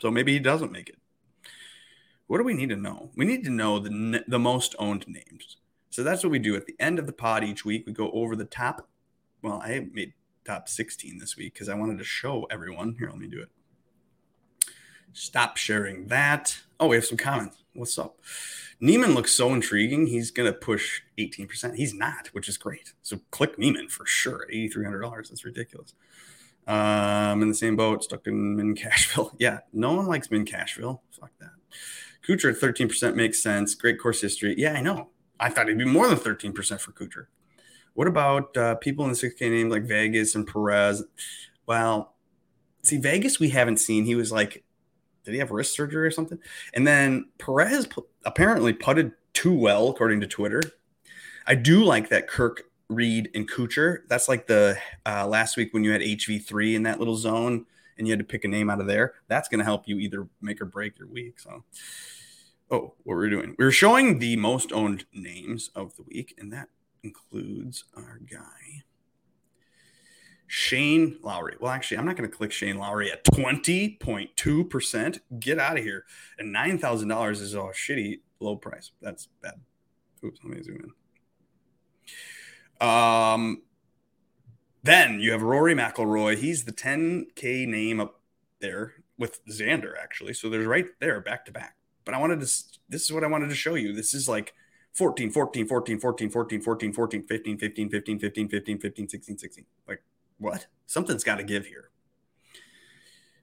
So 0.00 0.10
maybe 0.10 0.32
he 0.32 0.38
doesn't 0.38 0.72
make 0.72 0.88
it. 0.88 0.96
What 2.26 2.38
do 2.38 2.44
we 2.44 2.54
need 2.54 2.68
to 2.68 2.76
know? 2.76 3.10
We 3.16 3.24
need 3.24 3.44
to 3.44 3.50
know 3.50 3.78
the, 3.78 4.22
the 4.28 4.38
most 4.38 4.74
owned 4.78 5.06
names. 5.08 5.56
So 5.90 6.02
that's 6.02 6.22
what 6.22 6.30
we 6.30 6.38
do 6.38 6.54
at 6.54 6.66
the 6.66 6.76
end 6.78 6.98
of 6.98 7.06
the 7.06 7.12
pod 7.12 7.42
each 7.42 7.64
week. 7.64 7.84
We 7.86 7.92
go 7.92 8.10
over 8.12 8.36
the 8.36 8.44
top. 8.44 8.88
Well, 9.42 9.60
I 9.64 9.86
made 9.92 10.12
top 10.44 10.68
16 10.68 11.18
this 11.18 11.36
week 11.36 11.54
because 11.54 11.68
I 11.68 11.74
wanted 11.74 11.98
to 11.98 12.04
show 12.04 12.46
everyone. 12.50 12.96
Here, 12.98 13.08
let 13.08 13.18
me 13.18 13.28
do 13.28 13.40
it. 13.40 13.48
Stop 15.12 15.56
sharing 15.56 16.06
that. 16.06 16.58
Oh, 16.78 16.88
we 16.88 16.96
have 16.96 17.04
some 17.04 17.18
comments. 17.18 17.58
What's 17.74 17.98
up? 17.98 18.18
Niemann 18.80 19.14
looks 19.14 19.32
so 19.32 19.52
intriguing. 19.52 20.06
He's 20.06 20.30
going 20.30 20.50
to 20.50 20.56
push 20.56 21.00
18%. 21.18 21.74
He's 21.74 21.94
not, 21.94 22.28
which 22.28 22.48
is 22.48 22.56
great. 22.56 22.92
So 23.02 23.18
click 23.30 23.58
Niemann 23.58 23.88
for 23.88 24.06
sure. 24.06 24.46
$8,300. 24.52 25.28
That's 25.28 25.44
ridiculous. 25.44 25.94
Um, 26.66 27.42
in 27.42 27.48
the 27.48 27.54
same 27.54 27.76
boat, 27.76 28.04
stuck 28.04 28.26
in 28.26 28.56
Min 28.56 28.74
Cashville. 28.74 29.32
Yeah, 29.38 29.60
no 29.72 29.94
one 29.94 30.06
likes 30.06 30.30
Min 30.30 30.44
Cashville. 30.44 31.00
Fuck 31.18 31.30
that. 31.40 31.50
Kuchar 32.26 32.52
at 32.52 32.60
13% 32.60 33.14
makes 33.14 33.42
sense. 33.42 33.74
Great 33.74 33.98
course 33.98 34.20
history. 34.20 34.54
Yeah, 34.58 34.74
I 34.74 34.82
know. 34.82 35.08
I 35.40 35.48
thought 35.48 35.68
he'd 35.68 35.78
be 35.78 35.84
more 35.84 36.08
than 36.08 36.18
13% 36.18 36.80
for 36.80 36.92
Kuchar. 36.92 37.26
What 37.94 38.06
about 38.06 38.56
uh, 38.56 38.74
people 38.76 39.04
in 39.06 39.12
the 39.12 39.16
6K 39.16 39.50
name 39.50 39.70
like 39.70 39.84
Vegas 39.84 40.34
and 40.34 40.46
Perez? 40.46 41.02
Well, 41.66 42.14
see, 42.82 42.98
Vegas 42.98 43.40
we 43.40 43.48
haven't 43.48 43.78
seen. 43.78 44.04
He 44.04 44.14
was 44.14 44.30
like 44.30 44.62
did 45.28 45.34
he 45.34 45.40
have 45.40 45.50
wrist 45.50 45.74
surgery 45.74 46.06
or 46.06 46.10
something? 46.10 46.38
And 46.72 46.86
then 46.86 47.28
Perez 47.36 47.86
apparently 48.24 48.72
putted 48.72 49.12
too 49.34 49.52
well, 49.52 49.90
according 49.90 50.22
to 50.22 50.26
Twitter. 50.26 50.62
I 51.46 51.54
do 51.54 51.84
like 51.84 52.08
that 52.08 52.28
Kirk 52.28 52.62
Reed 52.88 53.30
and 53.34 53.46
Kuchar. 53.46 53.98
That's 54.08 54.26
like 54.26 54.46
the 54.46 54.78
uh, 55.04 55.26
last 55.26 55.58
week 55.58 55.74
when 55.74 55.84
you 55.84 55.92
had 55.92 56.00
HV3 56.00 56.76
in 56.76 56.82
that 56.84 56.98
little 56.98 57.16
zone 57.16 57.66
and 57.98 58.06
you 58.06 58.12
had 58.12 58.20
to 58.20 58.24
pick 58.24 58.44
a 58.44 58.48
name 58.48 58.70
out 58.70 58.80
of 58.80 58.86
there. 58.86 59.16
That's 59.28 59.50
going 59.50 59.58
to 59.58 59.66
help 59.66 59.86
you 59.86 59.98
either 59.98 60.26
make 60.40 60.62
or 60.62 60.64
break 60.64 60.98
your 60.98 61.08
week. 61.08 61.38
So, 61.40 61.62
oh, 62.70 62.94
what 63.02 63.04
we're 63.04 63.24
we 63.24 63.28
doing? 63.28 63.54
We 63.58 63.66
we're 63.66 63.70
showing 63.70 64.18
the 64.18 64.36
most 64.36 64.72
owned 64.72 65.04
names 65.12 65.70
of 65.74 65.94
the 65.96 66.04
week, 66.04 66.34
and 66.38 66.50
that 66.54 66.68
includes 67.02 67.84
our 67.94 68.18
guy. 68.30 68.84
Shane 70.50 71.18
Lowry. 71.22 71.56
Well, 71.60 71.70
actually, 71.70 71.98
I'm 71.98 72.06
not 72.06 72.16
going 72.16 72.28
to 72.28 72.36
click 72.36 72.50
Shane 72.52 72.78
Lowry 72.78 73.12
at 73.12 73.22
20.2%. 73.24 75.18
Get 75.38 75.58
out 75.58 75.76
of 75.78 75.84
here. 75.84 76.04
And 76.38 76.56
$9,000 76.56 77.30
is 77.32 77.54
a 77.54 77.58
shitty 77.58 78.20
low 78.40 78.56
price. 78.56 78.92
That's 79.02 79.28
bad. 79.42 79.60
Oops, 80.24 80.40
let 80.42 80.56
me 80.56 80.62
zoom 80.62 80.94
in. 82.80 82.88
Um, 82.88 83.62
then 84.82 85.20
you 85.20 85.32
have 85.32 85.42
Rory 85.42 85.74
McIlroy. 85.74 86.38
He's 86.38 86.64
the 86.64 86.72
10K 86.72 87.68
name 87.68 88.00
up 88.00 88.22
there 88.60 88.94
with 89.18 89.44
Xander, 89.46 89.92
actually. 90.02 90.32
So 90.32 90.48
there's 90.48 90.66
right 90.66 90.86
there 90.98 91.20
back 91.20 91.44
to 91.44 91.52
back. 91.52 91.76
But 92.06 92.14
I 92.14 92.18
wanted 92.18 92.40
to, 92.40 92.46
this 92.88 93.04
is 93.04 93.12
what 93.12 93.22
I 93.22 93.26
wanted 93.26 93.50
to 93.50 93.54
show 93.54 93.74
you. 93.74 93.92
This 93.92 94.14
is 94.14 94.30
like 94.30 94.54
14, 94.94 95.30
14, 95.30 95.68
14, 95.68 96.00
14, 96.00 96.30
14, 96.30 96.62
14, 96.62 96.92
14, 96.94 97.22
15, 97.26 97.58
15, 97.58 97.90
15, 97.90 98.18
15, 98.18 98.48
15, 98.48 98.78
15, 98.78 99.08
16, 99.08 99.38
16. 99.38 99.64
Like, 99.86 100.02
what? 100.38 100.66
Something's 100.86 101.24
got 101.24 101.36
to 101.36 101.44
give 101.44 101.66
here. 101.66 101.90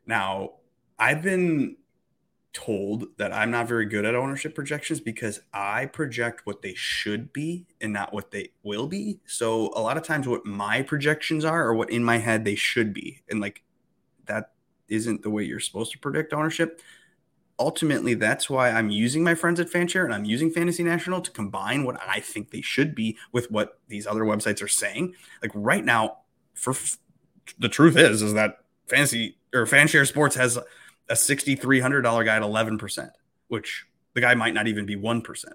Now, 0.05 0.55
I've 0.97 1.21
been 1.21 1.77
told 2.55 3.05
that 3.17 3.34
I'm 3.34 3.51
not 3.51 3.67
very 3.67 3.86
good 3.86 4.05
at 4.05 4.15
ownership 4.15 4.55
projections 4.55 5.01
because 5.01 5.41
I 5.53 5.88
project 5.88 6.45
what 6.45 6.62
they 6.62 6.73
should 6.73 7.34
be 7.34 7.67
and 7.81 7.91
not 7.91 8.13
what 8.13 8.31
they 8.31 8.51
will 8.63 8.88
be. 8.88 9.19
So 9.25 9.73
a 9.75 9.81
lot 9.81 9.97
of 9.97 10.03
times 10.03 10.25
what 10.25 10.45
my 10.45 10.81
projections 10.81 11.43
are 11.43 11.67
or 11.67 11.73
what 11.73 11.89
in 11.89 12.03
my 12.03 12.17
head 12.17 12.45
they 12.45 12.55
should 12.55 12.93
be. 12.93 13.23
And 13.29 13.41
like 13.41 13.63
that 14.25 14.53
isn't 14.88 15.21
the 15.21 15.29
way 15.29 15.43
you're 15.43 15.60
supposed 15.60 15.91
to 15.91 15.99
predict 15.99 16.34
ownership. 16.34 16.79
Ultimately, 17.60 18.13
that's 18.13 18.49
why 18.49 18.69
I'm 18.69 18.89
using 18.89 19.23
my 19.23 19.36
friends 19.36 19.60
at 19.60 19.69
Fanshare 19.69 20.05
and 20.05 20.13
I'm 20.13 20.25
using 20.25 20.49
Fantasy 20.49 20.84
National 20.84 21.21
to 21.21 21.31
combine 21.31 21.84
what 21.84 21.99
I 22.08 22.21
think 22.21 22.51
they 22.51 22.62
should 22.62 22.95
be 22.95 23.17
with 23.34 23.51
what 23.51 23.79
these 23.89 24.08
other 24.08 24.23
websites 24.23 24.63
are 24.63 24.69
saying. 24.69 25.13
Like 25.41 25.51
right 25.53 25.84
now, 25.84 26.19
for 26.55 26.73
the 27.59 27.69
truth 27.69 27.95
is, 27.97 28.21
is 28.21 28.33
that 28.33 28.59
fantasy 28.87 29.37
or 29.53 29.65
Fanshare 29.65 30.07
Sports 30.07 30.35
has 30.35 30.57
a 30.57 31.13
$6,300 31.13 32.25
guy 32.25 32.35
at 32.35 32.41
11%, 32.41 33.09
which 33.47 33.85
the 34.13 34.21
guy 34.21 34.33
might 34.33 34.53
not 34.53 34.67
even 34.67 34.85
be 34.85 34.95
1%. 34.95 35.45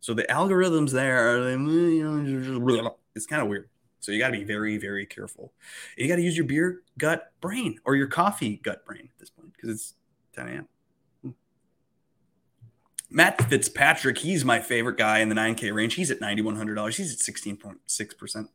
So 0.00 0.14
the 0.14 0.22
algorithms 0.24 0.92
there, 0.92 1.36
are 1.36 2.96
it's 3.14 3.26
kind 3.26 3.42
of 3.42 3.48
weird. 3.48 3.68
So 3.98 4.12
you 4.12 4.20
got 4.20 4.28
to 4.28 4.38
be 4.38 4.44
very, 4.44 4.78
very 4.78 5.06
careful. 5.06 5.52
You 5.96 6.06
got 6.06 6.16
to 6.16 6.22
use 6.22 6.36
your 6.36 6.46
beer 6.46 6.82
gut 6.96 7.32
brain 7.40 7.80
or 7.84 7.96
your 7.96 8.06
coffee 8.06 8.60
gut 8.62 8.84
brain 8.84 9.08
at 9.12 9.18
this 9.18 9.30
point 9.30 9.52
because 9.52 9.70
it's 9.70 9.94
10 10.34 10.48
a.m. 10.48 10.68
Matt 13.10 13.48
Fitzpatrick, 13.48 14.18
he's 14.18 14.44
my 14.44 14.60
favorite 14.60 14.98
guy 14.98 15.20
in 15.20 15.28
the 15.28 15.34
9K 15.34 15.72
range. 15.72 15.94
He's 15.94 16.10
at 16.10 16.20
$9,100. 16.20 16.96
He's 16.96 17.12
at 17.12 17.34
16.6%. 17.34 18.48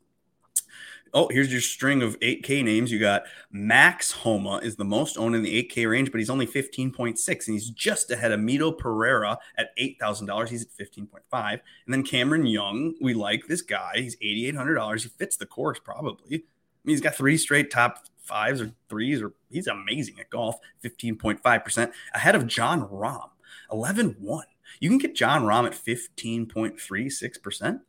Oh, 1.14 1.28
here's 1.30 1.52
your 1.52 1.62
string 1.62 2.02
of 2.02 2.20
8K 2.22 2.64
names. 2.64 2.92
You 2.92 3.00
got 3.00 3.24
Max 3.52 4.12
Homa 4.12 4.58
is 4.58 4.78
the 4.78 4.86
most 4.86 5.18
owned 5.18 5.36
in 5.36 5.44
the 5.44 5.64
8K 5.64 5.90
range, 5.90 6.12
but 6.12 6.20
he's 6.20 6.30
only 6.30 6.48
15.6, 6.48 7.28
and 7.28 7.54
he's 7.54 7.70
just 7.70 8.12
ahead 8.12 8.32
of 8.32 8.40
Mito 8.40 8.78
Pereira 8.78 9.38
at 9.58 9.76
$8,000. 9.78 10.50
He's 10.50 10.64
at 10.64 10.70
15.5. 10.70 11.52
And 11.52 11.62
then 11.88 12.04
Cameron 12.04 12.46
Young, 12.46 12.96
we 13.02 13.14
like 13.14 13.48
this 13.48 13.62
guy. 13.62 13.94
He's 13.96 14.16
$8,800. 14.18 15.04
He 15.04 15.10
fits 15.10 15.36
the 15.36 15.46
course 15.46 15.80
probably. 15.80 16.36
I 16.36 16.86
mean, 16.86 16.94
he's 16.94 17.02
got 17.02 17.16
three 17.16 17.38
straight 17.38 17.70
top 17.70 18.06
fives 18.18 18.62
or 18.62 18.72
threes, 18.88 19.22
or 19.22 19.34
he's 19.50 19.68
amazing 19.68 20.20
at 20.20 20.30
golf, 20.30 20.56
15.5%, 20.84 21.92
ahead 22.14 22.36
of 22.36 22.48
Jon 22.48 22.88
Rahm, 22.88 23.30
11 23.72 24.16
1. 24.20 24.46
You 24.80 24.90
can 24.90 24.98
get 24.98 25.16
Jon 25.16 25.44
Rahm 25.44 25.66
at 25.66 25.74
15.36%. 25.74 27.82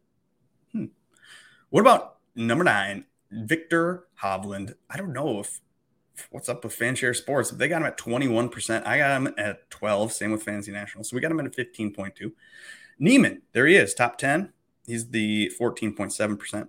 Hmm. 0.72 0.84
What 1.70 1.80
about 1.80 2.16
number 2.34 2.64
nine, 2.64 3.04
Viktor 3.32 4.04
Hovland. 4.22 4.74
I 4.90 4.96
don't 4.96 5.12
know 5.12 5.40
if 5.40 5.60
what's 6.30 6.48
up 6.48 6.64
with 6.64 6.78
Fanshare 6.78 7.16
Sports. 7.16 7.50
They 7.50 7.68
got 7.68 7.82
him 7.82 7.86
at 7.86 7.98
21%, 7.98 8.86
I 8.86 8.98
got 8.98 9.16
him 9.16 9.34
at 9.38 9.70
12. 9.70 10.12
Same 10.12 10.32
with 10.32 10.42
Fantasy 10.42 10.72
National. 10.72 11.04
So 11.04 11.16
we 11.16 11.20
got 11.20 11.30
him 11.30 11.40
at 11.40 11.56
15.2. 11.56 12.32
Niemann, 12.98 13.42
there 13.52 13.66
he 13.66 13.76
is, 13.76 13.94
top 13.94 14.18
10. 14.18 14.52
He's 14.86 15.10
the 15.10 15.50
14.7%. 15.58 16.68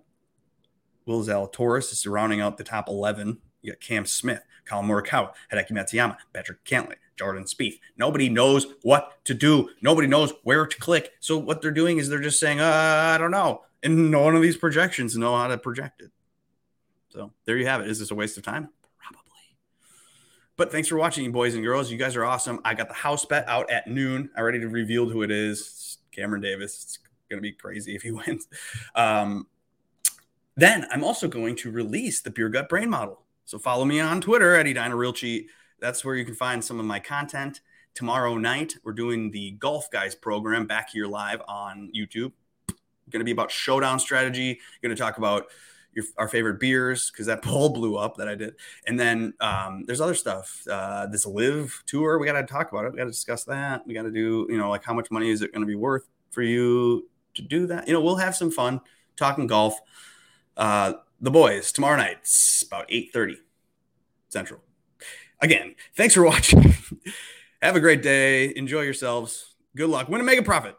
Will 1.06 1.24
Zalatoris 1.24 1.92
is 1.92 2.08
rounding 2.08 2.40
out 2.40 2.58
the 2.58 2.64
top 2.64 2.88
11. 2.88 3.40
You 3.62 3.74
got 3.74 3.82
Cam 3.82 4.06
Smith, 4.06 4.42
Collin 4.66 4.88
Morikawa, 4.88 5.34
Hideki 5.52 5.72
Matsuyama, 5.72 6.18
Patrick 6.34 6.64
Cantlay, 6.64 6.96
Jordan 7.18 7.44
Spieth. 7.44 7.80
Nobody 7.98 8.30
knows 8.30 8.68
what 8.84 9.24
to 9.26 9.34
do. 9.34 9.70
Nobody 9.82 10.08
knows 10.08 10.34
where 10.44 10.66
to 10.66 10.78
click. 10.78 11.12
So 11.20 11.38
what 11.38 11.62
they're 11.62 11.72
doing 11.72 11.98
is 11.98 12.08
they're 12.08 12.20
just 12.20 12.40
saying, 12.40 12.60
uh, 12.60 12.64
I 13.14 13.18
don't 13.18 13.32
know. 13.32 13.64
And 13.82 14.12
none 14.12 14.36
of 14.36 14.42
these 14.42 14.58
projections 14.58 15.18
know 15.18 15.36
how 15.36 15.48
to 15.48 15.58
project 15.58 16.02
it. 16.02 16.12
So 17.14 17.32
there 17.46 17.58
you 17.58 17.68
have 17.68 17.82
it. 17.82 17.88
Is 17.88 18.00
this 18.00 18.10
a 18.10 18.16
waste 18.16 18.38
of 18.38 18.44
time? 18.44 18.70
Probably. 18.98 19.22
But 20.58 20.72
thanks 20.72 20.88
for 20.88 20.98
watching, 20.98 21.32
boys 21.32 21.54
and 21.54 21.64
girls. 21.64 21.92
You 21.92 21.98
guys 22.00 22.16
are 22.16 22.26
awesome. 22.26 22.60
I 22.66 22.74
got 22.74 22.88
the 22.88 22.96
house 22.96 23.24
bet 23.24 23.48
out 23.48 23.70
at 23.70 23.86
noon. 23.86 24.32
I 24.36 24.40
already 24.40 24.66
revealed 24.66 25.12
who 25.12 25.22
it 25.22 25.30
is. 25.30 25.60
It's 25.60 25.98
Cameron 26.12 26.42
Davis. 26.42 26.82
It's 26.82 27.00
going 27.30 27.38
to 27.38 27.42
be 27.42 27.52
crazy 27.52 27.96
if 27.96 28.02
he 28.02 28.10
wins. 28.28 28.48
Um, 28.96 29.46
then 30.56 30.88
I'm 30.90 31.04
also 31.04 31.28
going 31.28 31.56
to 31.58 31.70
release 31.70 32.22
the 32.22 32.32
Beer 32.32 32.50
Gut 32.50 32.68
Brain 32.68 32.90
Model. 32.90 33.22
So 33.46 33.60
follow 33.60 33.86
me 33.86 34.00
on 34.00 34.20
Twitter 34.20 34.56
at 34.56 34.66
Edina. 34.66 35.44
That's 35.80 36.04
where 36.04 36.16
you 36.16 36.26
can 36.26 36.34
find 36.34 36.64
some 36.64 36.80
of 36.80 36.86
my 36.88 37.00
content. 37.00 37.62
Tomorrow 37.94 38.40
night, 38.40 38.76
we're 38.84 38.94
doing 38.94 39.30
the 39.30 39.52
Golf 39.52 39.92
Guys 39.92 40.16
program 40.16 40.66
back 40.66 40.90
here 40.90 41.06
live 41.06 41.44
on 41.48 41.92
YouTube. 41.96 42.32
Going 43.12 43.20
to 43.20 43.24
be 43.24 43.32
about 43.32 43.52
showdown 43.52 44.00
strategy. 44.00 44.60
Going 44.82 44.96
to 44.96 45.00
talk 45.00 45.20
about 45.20 45.46
your, 45.96 46.06
our 46.18 46.28
favorite 46.28 46.60
beers 46.60 47.12
because 47.12 47.26
that 47.28 47.42
poll 47.44 47.70
blew 47.70 47.96
up 47.98 48.18
that 48.18 48.28
I 48.28 48.36
did. 48.36 48.56
And 48.88 49.00
then 49.00 49.34
um, 49.40 49.84
there's 49.86 50.02
other 50.02 50.16
stuff. 50.16 50.62
Uh, 50.70 51.08
this 51.08 51.26
live 51.26 51.84
tour, 51.86 52.20
we 52.20 52.26
got 52.26 52.34
to 52.34 52.44
talk 52.44 52.72
about 52.72 52.86
it. 52.86 52.92
We 52.92 52.98
got 52.98 53.06
to 53.06 53.12
discuss 53.12 53.44
that. 53.46 53.86
We 53.86 53.94
got 53.94 54.04
to 54.04 54.12
do, 54.12 54.48
you 54.50 54.58
know, 54.58 54.70
like 54.70 54.84
how 54.84 54.94
much 54.94 55.12
money 55.12 55.30
is 55.30 55.42
it 55.42 55.52
going 55.52 55.62
to 55.62 55.68
be 55.68 55.76
worth 55.76 56.08
for 56.32 56.42
you 56.42 57.08
to 57.36 57.42
do 57.42 57.68
that? 57.68 57.88
You 57.88 57.94
know, 57.94 58.02
we'll 58.02 58.16
have 58.18 58.36
some 58.36 58.52
fun 58.52 58.82
talking 59.16 59.48
golf. 59.48 59.80
Uh, 60.56 60.94
the 61.20 61.32
boys 61.32 61.72
tomorrow 61.72 61.98
night, 61.98 62.18
it's 62.22 62.64
about 62.64 62.88
8:30 62.90 63.38
Central. 64.30 64.62
Again, 65.42 65.76
thanks 65.96 66.14
for 66.14 66.24
watching. 66.26 66.76
have 67.62 67.76
a 67.76 67.80
great 67.80 68.02
day. 68.02 68.54
Enjoy 68.56 68.82
yourselves. 68.82 69.56
Good 69.76 69.90
luck. 69.90 70.10
Win 70.10 70.20
and 70.20 70.26
make 70.26 70.40
a 70.40 70.44
profit. 70.44 70.76